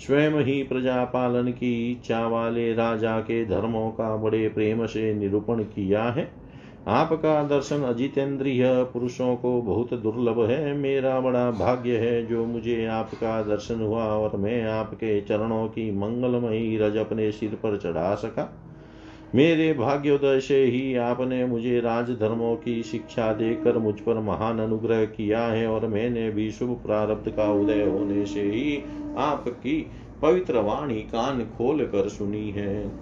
स्वयं 0.00 0.44
ही 0.44 0.62
प्रजा 0.62 1.04
पालन 1.04 1.50
की 1.50 1.92
इच्छा 1.92 2.26
वाले 2.26 2.74
राजा 2.74 3.20
के 3.20 3.44
धर्मों 3.44 3.90
का 3.90 4.16
बड़े 4.16 4.48
प्रेम 4.48 4.86
से 4.86 5.14
निरूपण 5.14 5.62
किया 5.62 6.02
है। 6.02 6.30
आपका 6.88 7.42
दर्शन 7.44 7.82
अजितेंद्रिय 7.82 8.64
पुरुषों 8.92 9.36
को 9.36 9.62
बहुत 9.62 9.94
दुर्लभ 9.94 10.50
है। 10.50 10.74
मेरा 10.74 11.20
बड़ा 11.20 11.50
भाग्य 11.50 11.96
है 11.96 12.26
जो 12.26 12.44
मुझे 12.46 12.86
आपका 12.86 13.42
दर्शन 13.42 13.80
हुआ 13.80 14.04
और 14.04 14.36
मैं 14.36 14.62
आपके 14.64 15.20
चरणों 15.20 15.66
की 15.68 15.90
मंगलमयी 15.92 16.76
रज 16.76 16.96
अपने 16.96 17.30
सिर 17.32 17.54
पर 17.54 17.76
चढ़ा 17.76 18.14
सका। 18.14 18.52
मेरे 19.34 19.72
भाग्योदय 19.72 20.40
से 20.40 20.64
ही 20.64 20.94
आपने 20.96 21.44
मुझे 21.46 21.80
राजधर्मों 21.80 22.54
की 22.56 22.82
शिक्षा 22.82 23.32
देकर 23.32 23.78
मुझ 23.78 23.94
पर 24.00 24.14
महान 24.20 24.58
अनुग्रह 24.58 25.04
किया 25.04 25.42
है 25.42 25.66
और 25.66 25.86
मैंने 25.86 26.30
भी 26.30 26.50
शुभ 26.50 26.70
प्रारब्ध 26.86 27.30
का 27.30 27.52
उदय 27.52 27.82
होने 27.84 28.26
से 28.26 28.42
ही 28.42 28.76
आपकी 29.18 29.90
पवित्र 30.22 30.60
वाणी 30.60 31.00
कान 31.00 31.44
खोल 31.58 31.84
कर 31.84 32.08
सुनी 32.08 32.50
है। 32.50 32.92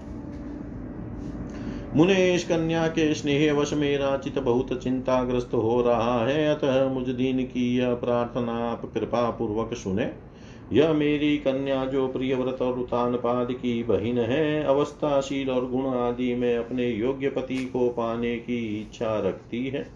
मुने 1.96 2.34
इस 2.34 2.44
कन्या 2.44 2.86
के 2.88 3.14
स्नेह 3.14 3.52
वश 3.52 3.72
मेरा 3.72 4.16
चित 4.16 4.38
बहुत 4.38 4.82
चिंताग्रस्त 4.82 5.54
हो 5.54 5.80
रहा 5.82 6.24
है, 6.26 6.46
अतः 6.54 6.88
मुझ 6.88 7.08
दिन 7.08 7.42
की 7.44 7.76
यह 7.76 7.94
प्रार्थना 7.94 8.52
आप 8.70 8.90
कृपा 8.94 9.30
पूर्वक 9.30 9.74
सुने। 9.74 10.27
यह 10.72 10.92
मेरी 10.92 11.38
कन्या 11.38 11.84
जो 11.84 12.08
प्रिय 12.08 12.34
व्रत 12.34 12.62
और 12.62 12.78
उतान 12.78 13.14
पाद 13.16 13.52
की 13.52 13.82
बहिन 13.82 14.18
है, 14.18 14.64
अवस्थाशील 14.64 15.50
और 15.50 15.70
गुण 15.70 15.86
आदि 15.86 16.34
में 16.34 16.56
अपने 16.56 16.90
योग्य 16.90 17.28
पति 17.28 17.56
को 17.56 17.88
पाने 17.88 18.36
की 18.36 18.80
इच्छा 18.80 19.18
रखती 19.20 19.66
है। 19.66 19.86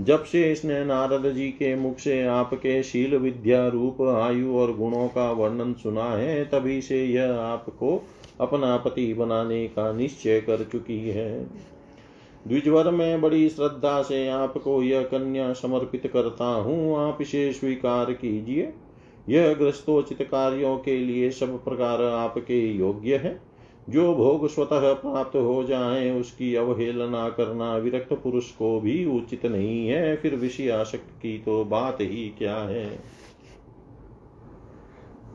जब 0.00 0.24
से 0.24 0.52
इसने 0.52 0.84
नारद 0.84 1.32
जी 1.32 1.48
के 1.48 1.76
मुख 1.76 1.98
से 1.98 2.26
आपके 2.26 2.82
शील 2.82 3.16
विद्या 3.16 3.68
रूप, 3.68 4.02
आयु 4.02 4.56
और 4.56 4.76
गुणों 4.76 5.08
का 5.08 5.32
वर्णन 5.32 5.72
सुना 5.72 6.04
है, 6.04 6.44
तभी 6.44 6.82
से 6.82 7.04
यह 7.04 7.32
आपको 7.32 8.06
अपना 8.40 8.76
पति 8.76 9.14
बनाने 9.14 9.68
का 9.68 9.92
निश्चय 9.92 10.40
कर 10.40 10.64
चुकी 10.72 11.08
है। 11.08 11.44
द्विजवर 12.48 12.90
में 12.90 13.20
बड़ी 13.20 13.48
श्रद्धा 13.48 14.02
से 14.02 14.28
आपको 14.28 14.82
यह 14.82 15.02
कन्या 15.02 15.52
समर्पित 15.52 16.10
करता 16.12 16.44
हूँ। 16.44 17.08
आप 17.08 17.18
इसे 17.20 17.52
स्वीकार 17.52 18.12
कीजिए। 18.12 18.72
यह 19.28 19.54
ग्रस्तोचित 19.54 20.22
कार्यों 20.22 20.78
के 20.78 20.96
लिए 20.96 21.30
सब 21.30 21.64
प्रकार 21.64 22.02
आपके 22.02 22.66
योग्य 22.72 23.16
है। 23.16 23.40
जो 23.90 24.14
भोग 24.14 24.48
स्वतः 24.48 24.92
प्राप्त 24.92 25.36
हो 25.36 25.64
जाए, 25.64 26.20
उसकी 26.20 26.54
अवहेलना 26.54 27.28
करना 27.28 27.76
विरक्त 27.76 28.12
पुरुष 28.12 28.50
को 28.50 28.80
भी 28.80 29.04
उचित 29.04 29.46
नहीं 29.46 29.88
है। 29.88 30.16
फिर 30.16 30.36
विषय 30.36 30.70
आशक्त 30.70 31.10
की 31.22 31.38
तो 31.38 31.64
बात 31.64 32.00
ही 32.00 32.34
क्या 32.38 32.56
है? 32.56 32.98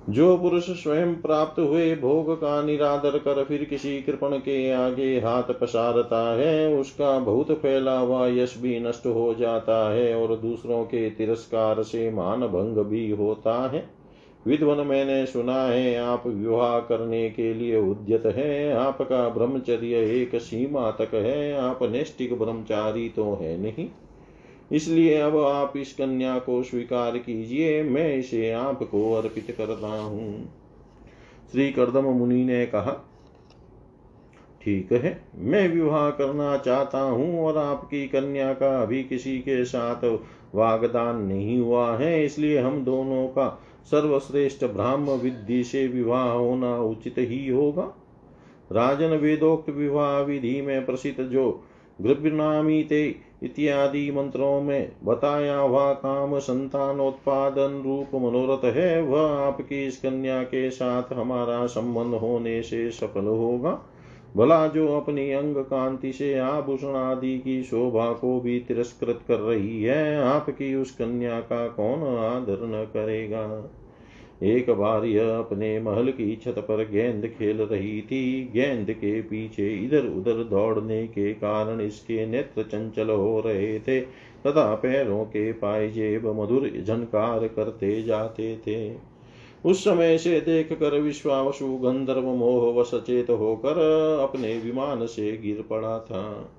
जो 0.09 0.37
पुरुष 0.37 0.69
स्वयं 0.83 1.15
प्राप्त 1.15 1.59
हुए 1.59 1.95
भोग 1.95 2.35
का 2.35 2.61
निरादर 2.63 3.17
कर 3.17 3.43
फिर 3.43 3.63
किसी 3.63 4.01
कृपण 4.01 4.37
के 4.37 4.71
आगे 4.71 5.19
हाथ 5.19 5.43
पसारता 5.43 6.35
है, 6.35 6.75
उसका 6.75 7.19
बहुत 7.19 7.51
फैला 7.51 7.97
हुआ 7.99 8.27
यश 8.27 8.57
भी 8.57 8.79
नष्ट 8.79 9.05
हो 9.05 9.33
जाता 9.33 9.93
है 9.93 10.15
और 10.15 10.35
दूसरों 10.35 10.83
के 10.83 11.09
तिरस्कार 11.09 11.83
से 11.83 12.11
मान 12.11 12.41
भंग 12.41 12.77
भी 12.77 13.09
होता 13.11 13.69
है। 13.69 13.89
विद्वन 14.47 14.87
मैंने 14.87 15.25
सुना 15.25 15.61
है, 15.63 15.97
आप 15.97 16.27
विवाह 16.27 16.79
करने 16.79 17.29
के 17.29 17.53
लिए 17.53 17.79
उद्यत 17.79 18.25
है, 18.25 18.73
आपका 18.73 19.29
ब्रह्मचर्य 19.29 20.21
एक 20.21 20.35
सीमा 20.35 20.91
तक 20.91 21.13
है, 21.13 21.57
आप 21.57 21.79
नैष्टिक 21.83 22.39
ब्रह्मचारी 22.39 23.09
तो 23.09 23.39
है 23.41 23.61
नहीं। 23.61 23.89
इसलिए 24.71 25.17
अब 25.21 25.37
आप 25.37 25.73
इस 25.77 25.93
कन्या 25.93 26.37
को 26.39 26.61
स्वीकार 26.63 27.17
कीजिए, 27.17 27.81
मैं 27.83 28.15
इसे 28.15 28.51
आपको 28.51 29.11
अर्पित 29.13 29.55
करता 29.57 29.87
हूँ। 29.87 30.47
श्री 31.51 31.71
कर्दम 31.71 32.05
मुनि 32.09 32.43
ने 32.45 32.65
कहा, 32.65 32.91
ठीक 34.61 34.91
है, 34.93 35.19
मैं 35.35 35.67
विवाह 35.69 36.09
करना 36.09 36.55
चाहता 36.57 36.99
हूँ 36.99 37.39
और 37.39 37.57
आपकी 37.57 38.07
कन्या 38.07 38.53
का 38.53 38.69
अभी 38.81 39.03
किसी 39.03 39.37
के 39.39 39.63
साथ 39.65 40.03
वागदान 40.55 41.21
नहीं 41.21 41.59
हुआ 41.59 41.95
है, 41.97 42.25
इसलिए 42.25 42.57
हम 42.59 42.83
दोनों 42.85 43.27
का 43.27 43.47
सर्वश्रेष्ठ 43.91 44.63
ब्राह्म 44.65 45.11
विधि 45.13 45.63
से 45.63 45.87
विवाह 45.87 46.23
होना 46.23 46.75
उचित 46.77 47.15
ही 47.19 47.47
होगा। 47.49 47.83
राजन 48.71 49.15
वेदोक्त 49.17 49.69
विवाह 49.69 50.19
विधि 50.19 50.59
में 50.61 50.85
प्रसिद्ध 50.85 51.23
जो 51.23 51.49
गृभनामीते 51.99 53.03
इत्यादि 53.43 54.11
मंत्रों 54.11 54.61
में 54.61 54.91
बताया 55.03 55.57
हुआ 55.57 55.93
काम 55.93 56.39
संतानोत्पादन 56.39 57.81
रूप 57.85 58.15
मनोरथ 58.15 58.65
है। 58.65 59.01
वह 59.01 59.31
आपकी 59.31 59.85
इस 59.85 59.97
कन्या 59.97 60.43
के 60.43 60.69
साथ 60.69 61.13
हमारा 61.13 61.65
संबंध 61.65 62.13
होने 62.13 62.61
से 62.63 62.91
सफल 62.91 63.25
होगा। 63.25 63.81
भला 64.37 64.67
जो 64.67 64.97
अपनी 64.97 65.31
अंग 65.31 65.55
कांति 65.55 66.13
से 66.13 66.39
आभूषण 66.39 66.95
आदि 66.95 67.37
की 67.39 67.63
शोभा 67.63 68.13
को 68.13 68.39
भी 68.39 68.59
तिरस्कृत 68.59 69.19
कर 69.27 69.35
रही 69.35 69.83
है, 69.83 70.23
आपकी 70.23 70.75
उस 70.75 70.91
कन्या 70.91 71.39
का 71.39 71.67
कौन 71.67 71.99
आदर 72.17 72.57
न 72.61 72.85
करेगा? 72.85 73.71
एक 74.43 74.69
बार 74.69 75.05
यह 75.05 75.37
अपने 75.37 75.79
महल 75.79 76.11
की 76.11 76.35
छत 76.35 76.55
पर 76.57 76.89
गेंद 76.89 77.27
खेल 77.27 77.57
रही 77.57 78.01
थी। 78.01 78.51
गेंद 78.53 78.91
के 78.91 79.21
पीछे 79.21 79.69
इधर 79.75 80.05
उधर 80.05 80.43
दौड़ने 80.43 81.07
के 81.07 81.33
कारण 81.33 81.81
इसके 81.81 82.25
नेत्र 82.25 82.63
चंचल 82.63 83.09
हो 83.09 83.39
रहे 83.39 83.79
थे, 83.79 84.01
तथा 84.47 84.75
पैरों 84.75 85.23
के 85.25 85.51
पायजेब 85.53 86.27
मधुर 86.41 86.83
झनकार 86.87 87.47
करते 87.47 88.03
जाते 88.03 88.57
थे। 88.57 88.95
उस 89.65 89.83
समय 89.83 90.17
से 90.17 90.41
देख 90.41 90.73
कर 90.73 90.99
विश्वावसु 90.99 91.67
गंधर्व 91.67 92.25
मोह 92.25 92.79
व 92.79 92.83
सचेत 92.83 93.29
होकर 93.29 93.79
अपने 94.21 94.57
विमान 94.57 95.05
से 95.05 95.37
गिर 95.37 95.63
पड़ा 95.69 95.99
था। 95.99 96.51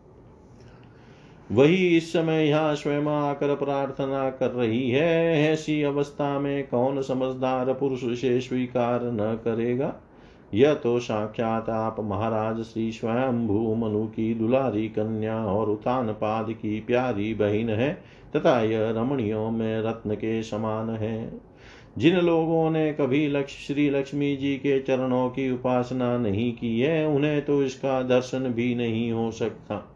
वही 1.50 1.96
इस 1.96 2.12
समय 2.12 2.48
यहाँ 2.48 2.74
स्वयं 2.74 3.06
आकर 3.06 3.54
प्रार्थना 3.54 4.30
कर 4.30 4.50
रही 4.50 4.90
है, 4.90 5.42
ऐसी 5.52 5.82
अवस्था 5.82 6.38
में 6.38 6.66
कौन 6.68 7.02
समझदार 7.02 7.72
पुरुष 7.72 8.20
से 8.20 8.40
स्वीकार 8.40 9.00
न 9.04 9.38
करेगा? 9.44 9.94
यह 10.54 10.74
तो 10.74 10.98
साक्षात 10.98 11.68
आप 11.68 11.96
महाराज 12.00 12.62
श्री 12.62 12.92
स्वयं 12.92 13.46
मनु 13.80 14.06
की 14.06 14.34
दुलारी 14.34 14.88
कन्या 14.88 15.44
और 15.44 15.70
उतान 15.70 16.08
पाद 16.08 16.50
की 16.50 16.80
प्यारी 16.80 17.34
बहन 17.34 17.68
है, 17.68 18.02
तथा 18.36 18.60
यह 18.60 18.90
रमणियों 18.90 19.50
में 19.50 19.82
रत्न 19.82 20.14
के 20.14 20.42
समान 20.42 20.90
है। 20.90 21.32
जिन 21.98 22.16
लोगों 22.16 22.70
ने 22.70 22.92
कभी 22.92 23.28
लक्ष्य 23.28 23.74
श्री 23.74 23.90
लक्ष्मी 23.90 24.36
जी 24.36 24.56
के 24.56 24.80
चरणों 24.80 25.28
की 25.28 25.50
उपासना 25.50 26.18
नहीं 26.18 26.52
की 26.52 26.80
है, 26.80 27.06
उन्हें 27.06 27.44
तो 27.44 27.62
इसका 27.62 28.02
दर्शन 28.02 28.38
भी 28.38 28.74
नहीं 28.74 29.12
हो 29.12 29.30
सकता। 29.30 29.95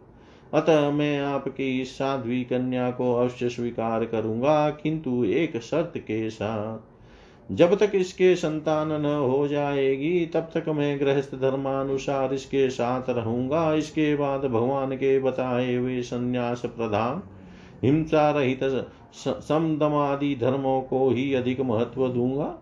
अतः 0.55 0.91
मैं 0.91 1.19
आपकी 1.21 1.81
इस 1.81 1.97
साध्वी 1.99 2.43
कन्या 2.45 2.91
को 2.91 3.13
अवश्य 3.15 3.49
स्वीकार 3.49 4.05
करूँगा, 4.05 4.71
किंतु 4.71 5.25
एक 5.25 5.57
शर्त 5.61 5.99
के 5.99 6.31
साथ। 6.31 7.53
जब 7.53 7.75
तक 7.75 7.93
इसके 7.95 8.35
संतान 8.37 8.93
न 9.03 9.07
हो 9.07 9.47
जाएगी, 9.49 10.27
तब 10.27 10.51
तक 10.55 10.69
मैं 10.69 10.99
गृहस्थ 11.01 11.35
धर्मानुसार 11.35 12.35
इसके 12.35 12.69
साथ 12.71 13.11
रहूँगा। 13.11 13.73
इसके 13.75 14.15
बाद 14.17 14.45
भगवान 14.45 14.97
के 14.97 15.19
बताए 15.19 15.75
हुए 15.75 16.01
संन्यास 16.03 16.63
प्रधान, 16.67 17.23
हिंसा 17.83 18.31
रहित 18.31 18.61
समदमादि 19.15 20.35
धर्मों 20.41 20.81
को 20.81 21.09
ही 21.11 21.33
अधिक 21.35 21.61
महत्व 21.61 22.09
दूँगा। 22.09 22.55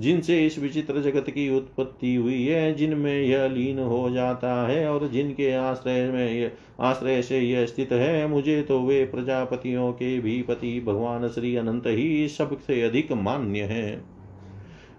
जिनसे 0.00 0.46
इस 0.46 0.58
विचित्र 0.58 1.00
जगत 1.00 1.30
की 1.30 1.56
उत्पत्ति 1.56 2.14
हुई 2.14 2.42
है, 2.44 2.74
जिनमें 2.74 3.22
यह 3.22 3.46
लीन 3.46 3.78
हो 3.78 4.10
जाता 4.10 4.66
है 4.66 4.88
और 4.88 5.08
जिनके 5.08 5.52
आश्रय 5.52 6.10
में 6.10 6.52
आश्रय 6.80 7.22
से 7.22 7.40
यह 7.40 7.66
स्थित 7.66 7.92
है, 7.92 8.26
मुझे 8.26 8.62
तो 8.62 8.80
वे 8.80 9.04
प्रजापतियों 9.04 9.92
के 9.92 10.18
भी 10.20 10.42
पति 10.42 10.80
भगवान 10.80 11.28
श्री 11.28 11.56
अनंत 11.56 11.86
ही 11.86 12.28
सबसे 12.28 12.82
अधिक 12.82 13.12
मान्य 13.12 13.60
है। 13.60 14.14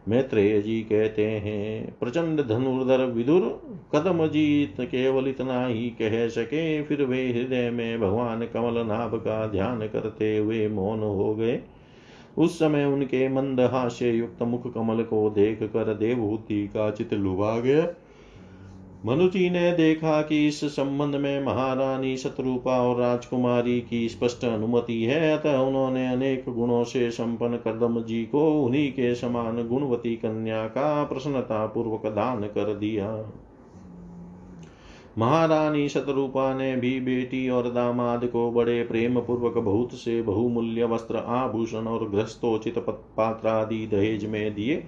मैत्रेय 0.07 0.61
जी 0.61 0.81
कहते 0.81 1.25
हैं, 1.25 1.95
प्रचंड 1.99 2.41
धनुर्धर 2.41 3.05
विदुर, 3.05 3.41
कदम 3.95 4.27
जीत 4.27 4.75
केवल 4.81 5.27
इतना 5.27 5.65
ही 5.65 5.89
कह 5.89 6.27
सके, 6.27 6.81
फिर 6.81 7.03
वे 7.03 7.27
हृदय 7.29 7.69
में 7.69 7.99
भगवान 7.99 8.45
कमल 8.45 8.85
नाभ 8.85 9.15
का 9.15 9.47
ध्यान 9.47 9.79
करते 9.87 10.37
हुए 10.37 10.67
मौन 10.67 10.99
हो 10.99 11.35
गए। 11.35 11.59
उस 12.37 12.59
समय 12.59 12.85
उनके 12.85 13.29
मंद 13.29 13.59
हास्य 13.59 14.09
युक्त 14.09 14.41
मुख 14.43 14.73
कमल 14.73 15.03
को 15.03 15.29
देख 15.29 15.63
कर 15.63 15.93
देवहूति 15.93 16.67
का 16.67 16.91
चित 16.91 17.13
लुभा 17.13 17.59
गया। 17.59 17.87
मनुजी 19.05 19.49
ने 19.49 19.71
देखा 19.71 20.21
कि 20.21 20.47
इस 20.47 20.63
संबंध 20.63 21.15
में 21.15 21.45
महारानी 21.45 22.17
शत्रुपा 22.17 22.81
और 22.81 22.99
राजकुमारी 22.99 23.81
की 23.81 24.09
स्पष्ट 24.09 24.45
अनुमति 24.45 25.03
है, 25.03 25.37
अतः 25.37 25.57
उन्होंने 25.57 26.07
अनेक 26.07 26.45
गुणों 26.49 26.83
से 26.83 27.11
संपन्न 27.11 27.57
कदम 27.57 28.01
जी 28.03 28.23
को 28.25 28.63
उन्हीं 28.63 28.91
के 28.91 29.15
समान 29.15 29.67
गुणवती 29.67 30.15
कन्या 30.15 30.67
का 30.67 31.03
प्रसन्नता 31.03 31.65
पूर्वक 31.65 32.05
दान 32.05 32.41
कर 32.41 32.75
दिया। 32.75 33.31
महारानी 35.17 35.87
शतरूपा 35.89 36.53
ने 36.53 36.75
भी 36.75 36.99
बेटी 36.99 37.49
और 37.49 37.69
दामाद 37.69 38.25
को 38.25 38.51
बड़े 38.51 38.83
प्रेम 38.83 39.19
पूर्वक 39.19 39.57
बहुत 39.57 39.93
से 39.93 40.21
बहुमूल्य 40.21 40.85
वस्त्र 40.85 41.17
आभूषण 41.17 41.87
और 41.87 42.09
ग्रस्तोचित 42.09 42.79
पात्र 42.79 43.47
आदि 43.47 43.85
दहेज 43.87 44.25
में 44.25 44.53
दिए। 44.55 44.83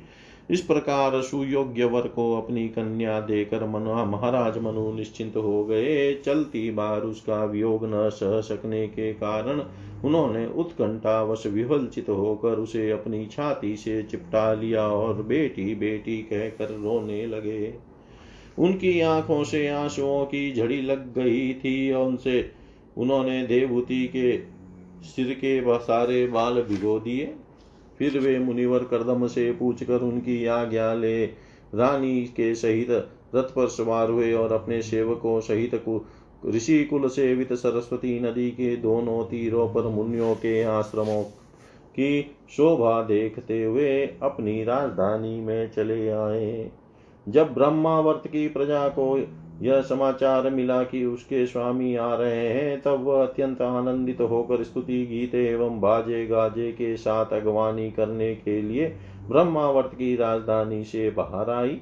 इस 0.50 0.62
प्रकार 0.62 1.22
सुयोग्य 1.22 1.86
वर 1.86 2.08
को 2.08 2.32
अपनी 2.38 2.68
कन्या 2.70 3.20
देकर 3.22 3.66
मनु 3.68 3.94
महाराज 4.06 4.58
मनु 4.58 4.92
निश्चिंत 4.94 5.38
हो 5.38 5.64
गए। 5.66 6.14
चलती 6.26 6.70
बार 6.72 7.02
उसका 7.02 7.44
वियोग 7.46 7.86
न 7.86 8.10
सह 8.10 8.40
सकने 8.42 8.88
के 8.88 9.14
कारण 9.14 9.64
उन्होंने 10.06 10.46
उत्कंठावश 10.48 11.48
विफलचित 11.48 12.10
होकर 12.10 12.60
उसे 12.60 12.90
अपनी 12.92 13.26
छाती 13.26 13.76
से 13.76 14.02
चिपटा 14.04 14.54
लिया 14.54 14.88
और 14.88 15.22
बेटी 15.24 15.74
बेटी 15.76 16.18
कहकर 16.24 16.70
रोने 16.74 17.26
लगे। 17.26 17.68
उनकी 18.60 19.00
आँखों 19.02 19.44
से 19.44 19.68
आंसुओं 19.68 20.26
की 20.26 20.54
झड़ी 20.54 20.82
लग 20.82 21.14
गई 21.14 21.54
थी 21.54 21.92
और 21.92 22.08
उनसे 22.08 22.52
उन्होंने 22.98 23.46
देवभूति 23.48 24.08
के 24.08 24.38
सिर 25.06 25.34
के 25.34 25.78
सारे 25.80 26.28
बाल 26.28 26.62
भिगो 26.62 27.00
दिए। 27.00 27.34
फिर 28.00 28.20
वे 28.20 28.40
मुनिवर 28.40 28.84
कर्दम 28.84 29.28
से 29.28 29.52
पूछकर 29.52 30.02
उनकी 30.02 30.46
आज्ञा 30.46 30.94
ले। 30.94 31.26
रानी 31.76 32.22
के 32.26 32.56
सहित 32.56 32.90
रथ 33.36 33.44
पर 33.44 33.68
सवार 33.68 34.10
हुए 34.10 34.34
और 34.34 34.52
अपने 34.52 34.82
सेवकों 34.82 35.40
सहित 35.42 35.82
ऋषि 36.46 36.84
कुल 36.84 37.08
सेवित 37.10 37.54
सरस्वती 37.54 38.20
नदी 38.20 38.50
के 38.52 38.76
दोनों 38.76 39.24
तीरों 39.24 39.68
पर 39.70 39.88
मुनियों 39.88 40.36
के 40.36 40.62
आश्रमों 40.64 41.24
की 41.96 42.36
शोभा 42.50 43.02
देखते 43.04 43.64
हुए 43.64 43.90
अपनी 44.22 44.64
राजधानी 44.64 45.40
में 45.42 45.72
चले 45.72 46.10
आए। 46.10 46.72
जब 47.28 47.54
ब्रह्मावर्त 47.54 48.28
की 48.28 48.48
प्रजा 48.48 48.88
को 48.88 49.18
यह 49.62 49.82
समाचार 49.82 50.50
मिला 50.50 50.84
कि 50.84 51.06
उसके 51.06 51.46
स्वामी 51.46 51.96
आ 51.96 52.14
रहे 52.16 52.48
हैं, 52.48 52.82
तब 52.82 53.04
वह 53.04 53.24
अत्यंत 53.24 53.62
आनंदित 53.62 54.22
होकर 54.22 54.64
स्तुति, 54.64 55.06
गीत 55.06 55.36
एवं 55.36 55.80
बाजे 55.82 56.26
गाजे 56.28 56.72
के 56.72 56.98
साथ 56.98 57.34
अगवानी 57.34 57.92
करने 57.92 58.36
के 58.36 58.62
लिए 58.62 58.96
ब्रह्मावर्त 59.30 59.92
की 59.94 60.16
राजधानी 60.16 60.84
से 60.84 61.10
बाहर 61.10 61.50
आई। 61.50 61.78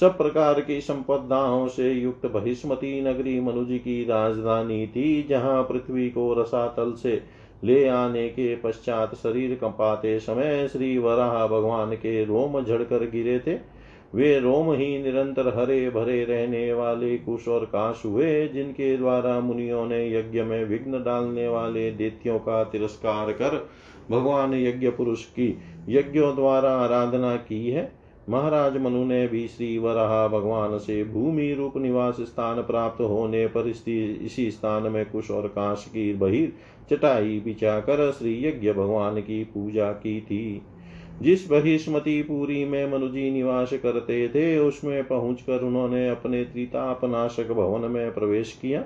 सब 0.00 0.16
प्रकार 0.18 0.60
की 0.60 0.80
संपदाओं 0.80 1.68
से 1.68 1.92
युक्त 1.92 2.26
बहिष्मती 2.26 3.00
नगरी 3.00 3.40
मनुज 3.40 3.68
की 3.70 4.04
राजधानी 4.04 4.86
थी, 4.86 5.26
जहाँ 5.28 5.62
पृथ्वी 5.62 6.10
को 6.10 6.32
रसातल 6.34 6.92
से 6.92 7.22
ले 7.64 7.88
आने 7.88 8.28
के 8.28 8.56
पश्चात 8.56 9.14
शरीर 9.14 9.54
कंपाते 9.54 10.18
समय 10.20 10.68
श्री 10.68 10.98
वराह 10.98 11.46
भगवान 11.46 11.92
के 11.92 12.24
रोम 12.24 12.62
झड़कर 12.64 13.10
गिरे 13.10 13.38
थे। 13.38 13.75
वे 14.16 14.38
रोम 14.40 14.72
ही 14.72 14.86
निरंतर 15.02 15.48
हरे 15.56 15.88
भरे 15.90 16.24
रहने 16.24 16.72
वाले 16.72 17.16
कुश 17.18 17.48
और 17.48 17.64
काश 17.64 18.02
हुए, 18.04 18.48
जिनके 18.48 18.96
द्वारा 18.96 19.38
मुनियों 19.40 19.84
ने 19.86 19.98
यज्ञ 20.12 20.42
में 20.42 20.64
विघ्न 20.64 21.02
डालने 21.04 21.48
वाले 21.48 21.90
देत्यों 21.90 22.38
का 22.38 22.62
तिरस्कार 22.64 23.32
कर 23.32 23.58
भगवान 24.10 24.54
यज्ञ 24.54 24.90
पुरुष 24.90 25.24
की 25.24 25.48
यज्ञों 25.88 26.34
द्वारा 26.36 26.70
आराधना 26.76 27.34
की 27.36 27.70
है। 27.70 27.92
महाराज 28.28 28.76
मनु 28.76 29.04
ने 29.04 29.26
भी 29.28 29.46
श्री 29.48 29.76
वराह 29.78 30.26
भगवान 30.28 30.78
से 30.78 31.02
भूमि 31.04 31.52
रूप 31.54 31.76
निवास 31.76 32.16
स्थान 32.20 32.62
प्राप्त 32.62 33.00
होने 33.00 33.46
पर 33.46 33.68
इसी 33.68 34.50
स्थान 34.50 34.82
में 34.82 35.04
कुश 35.06 35.30
और 35.30 35.46
काश 35.48 35.84
की 35.88 36.12
बहिर 36.14 36.52
चटाई 36.90 37.40
बिछा 37.40 37.78
कर 37.80 38.10
श्री 38.12 38.34
यज्ञ 38.46 38.72
भगवान 38.72 39.20
की 39.20 39.42
पूजा 39.44 39.90
की 39.92 40.20
थी। 40.20 40.62
जिस 41.22 41.50
बहिष्मती 41.50 42.22
पुरी 42.22 42.64
में 42.64 42.92
मनुजी 42.92 43.30
निवास 43.30 43.72
करते 43.72 44.28
थे, 44.28 44.58
उसमें 44.58 45.08
पहुंचकर 45.08 45.62
उन्होंने 45.62 46.08
अपने 46.08 46.44
त्रितापनाशक 46.44 47.52
भवन 47.52 47.90
में 47.90 48.14
प्रवेश 48.14 48.58
किया। 48.62 48.84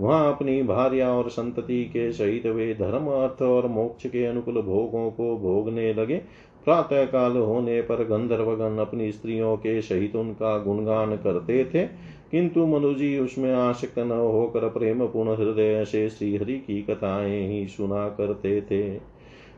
वहाँ 0.00 0.32
अपनी 0.34 0.62
भार्या 0.62 1.10
और 1.10 1.28
संतति 1.28 1.84
के 1.84 2.12
सहित 2.12 2.46
वे 2.46 2.74
धर्म, 2.74 3.06
अर्थ 3.06 3.42
और 3.42 3.66
मोक्ष 3.66 4.06
के 4.06 4.24
अनुकूल 4.24 4.54
भोगों 4.54 5.10
को 5.10 5.36
भोगने 5.38 5.94
लगे। 5.94 6.16
प्रातः 6.64 7.04
काल 7.04 7.32
होने 7.32 7.80
पर 7.80 8.04
गंधर्वगण 8.04 8.78
अपनी 8.78 9.12
स्त्रियों 9.12 9.56
के 9.56 9.80
सहित 9.82 10.16
उनका 10.16 10.58
गुणगान 10.58 11.16
करते 11.16 11.64
थे, 11.64 11.86
किंतु 12.30 12.66
मनुजी 12.66 13.18
उसमें 13.18 13.52
आशक्त 13.54 13.98
न 13.98 14.10
होकर 14.10 14.68
प्रेम 14.68 15.06
पूर्ण 15.06 15.36
हृदय 15.36 15.84
से 15.84 16.08
श्रीहरि 16.08 16.58
की 16.58 16.82
कथाएँ 16.82 17.48
ही 17.48 17.66
सुना 17.66 18.08
करते 18.08 18.60
थे। 18.60 19.15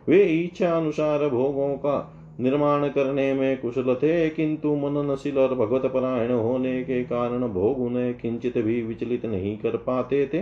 वे 0.09 0.23
इच्छा 0.25 0.77
अनुसार 0.77 1.29
भोगों 1.29 1.75
का 1.77 2.15
निर्माण 2.41 2.89
करने 2.89 3.33
में 3.35 3.61
कुशल 3.61 3.95
थे, 3.95 4.29
किंतु 4.31 4.75
मननशील 4.77 5.39
और 5.39 5.55
भगवत 5.55 5.87
परायण 5.87 6.31
होने 6.33 6.83
के 6.85 7.03
कारण 7.05 7.49
भोग 7.49 7.81
उन्हें 7.81 8.15
किंचित 8.15 8.59
भी 8.59 8.81
विचलित 8.83 9.27
नहीं 9.27 9.57
कर 9.59 9.77
पाते 9.77 10.25
थे। 10.35 10.41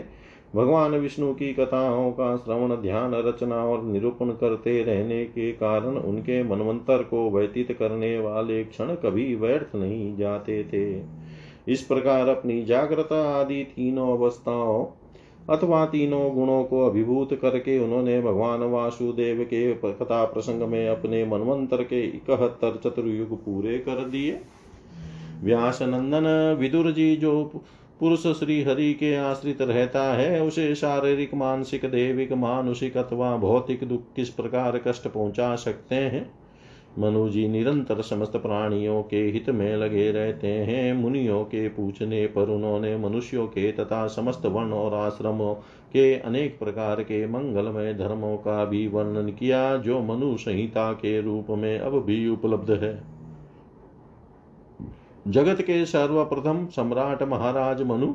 भगवान 0.55 0.95
विष्णु 0.95 1.33
की 1.35 1.53
कथाओं 1.53 2.11
का 2.13 2.37
श्रवण, 2.37 2.75
ध्यान, 2.77 3.15
रचना 3.15 3.57
और 3.65 3.83
निरूपण 3.83 4.31
करते 4.33 4.83
रहने 4.83 5.25
के 5.25 5.51
कारण 5.53 5.97
उनके 5.99 6.43
मनवंतर 6.43 7.03
को 7.03 7.31
व्यतीत 7.31 7.73
करने 7.73 8.19
वाले 8.19 8.63
क्षण 8.65 8.95
कभी 8.95 9.35
व्यर्थ 9.35 9.75
नहीं 9.77 10.17
जाते 10.17 10.63
थे। 10.65 11.03
इस 11.73 11.83
प्रकार 11.83 12.29
अपनी 12.29 12.63
जागृत 12.63 13.13
आदि 13.13 13.63
तीनों 13.67 14.11
अवस्थाओं 14.19 14.85
अथवा 15.51 15.85
तीनों 15.87 16.35
गुणों 16.35 16.65
को 16.65 16.87
अभिभूत 16.87 17.35
करके 17.35 17.79
उन्होंने 17.79 18.21
भगवान 18.21 18.61
वासुदेव 18.61 19.45
के 19.45 19.75
कथा 19.75 20.25
प्रसंग 20.25 20.63
में 20.63 20.89
अपने 20.89 21.25
मनवंतर 21.27 21.83
के 21.83 22.07
इकहत्तर 22.07 22.81
चतुर्युग 22.85 23.45
पूरे 23.45 23.79
कर 23.79 24.05
दिए। 24.05 24.41
व्यास 25.43 25.83
नंदन 25.83 26.57
विदुर 26.61 26.91
जी 26.91 27.17
जो 27.17 27.45
पुरुष 28.01 28.27
श्री 28.27 28.63
हरि 28.63 28.95
के 28.95 29.15
आश्रित 29.17 29.63
रहता 29.63 30.03
है, 30.03 30.43
उसे 30.43 30.75
शारीरिक, 30.75 31.35
मानसिक, 31.35 31.85
देविक, 31.85 32.33
मानुषिक 32.33 32.97
अथवा 32.97 33.37
भौतिक 33.37 33.85
दुख 33.85 34.03
किस 34.17 34.29
प्रकार 34.29 34.79
कष्ट 34.79 35.09
पहुँचा 35.09 35.57
सकते 35.57 35.95
हैं? 35.95 36.46
मनु 36.99 37.29
जी 37.29 37.49
निरंतर 37.49 38.01
समस्त 38.03 38.37
प्राणियों 38.37 39.03
के 39.03 39.17
हित 39.17 39.51
में 39.51 39.77
लगे 39.77 40.11
रहते 40.13 40.49
हैं। 40.49 40.93
मुनियों 40.95 41.45
के 41.45 41.69
पूछने 41.69 42.27
पर 42.27 42.49
उन्होंने 42.49 42.97
मनुष्यों 42.97 43.47
के 43.47 43.73
तथा 43.73 44.07
समस्त 44.07 44.47
वर्ण 44.47 44.73
और 44.73 44.95
आश्रमों 44.95 45.55
के 45.93 46.15
अनेक 46.15 46.59
प्रकार 46.59 47.03
के 47.03 47.27
मंगलमय 47.27 47.95
धर्मों 47.95 48.37
का 48.37 48.65
भी 48.65 48.87
वर्णन 48.87 49.31
किया, 49.31 49.77
जो 49.77 50.01
मनु 50.01 50.37
संहिता 50.37 50.93
के 50.93 51.21
रूप 51.21 51.47
में 51.51 51.79
अब 51.79 52.05
भी 52.05 52.29
उपलब्ध 52.29 52.71
है। 52.71 53.03
जगत 55.29 55.63
के 55.63 55.85
सर्वप्रथम 55.87 56.67
सम्राट 56.67 57.23
महाराज 57.23 57.83
मनु 57.83 58.15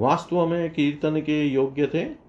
वास्तव 0.00 0.46
में 0.46 0.70
कीर्तन 0.70 1.20
के 1.20 1.44
योग्य 1.44 1.86
थे। 1.86 2.19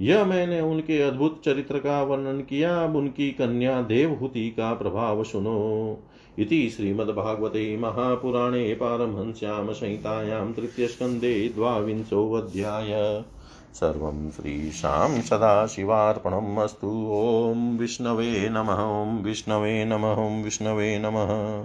यह 0.00 0.24
मैंने 0.24 0.60
उनके 0.60 1.02
अद्भुत 1.02 1.42
चरित्र 1.44 1.78
का 1.78 2.02
वर्णन 2.02 2.40
किया। 2.40 2.84
अब 2.84 2.96
उनकी 2.96 3.30
कन्या 3.30 3.82
देवहूति 3.82 4.50
का 4.50 4.74
प्रभाव 4.74 5.24
सुनो। 5.24 5.98
इति 6.38 6.70
श्रीमद्भागवते 6.70 7.76
महापुराणे 7.76 8.74
पारमहंस्यां 8.74 9.72
संहितायां 9.72 10.52
तृतीयस्कन्धे 10.52 11.48
द्वाविंशोऽध्याय। 11.48 13.24
सर्वं 13.74 14.30
श्रीशां 14.30 15.20
सदाशिवार्पणम् 15.20 16.58
अस्तु। 16.58 17.10
ॐ 17.12 17.78
विष्णवे 17.78 18.48
नमः। 18.48 18.82
ॐ 18.82 19.22
विष्णवे 19.22 19.84
नमः। 19.84 20.14
ॐ 20.14 20.42
विष्णवे 20.42 20.98
नमः। 20.98 21.64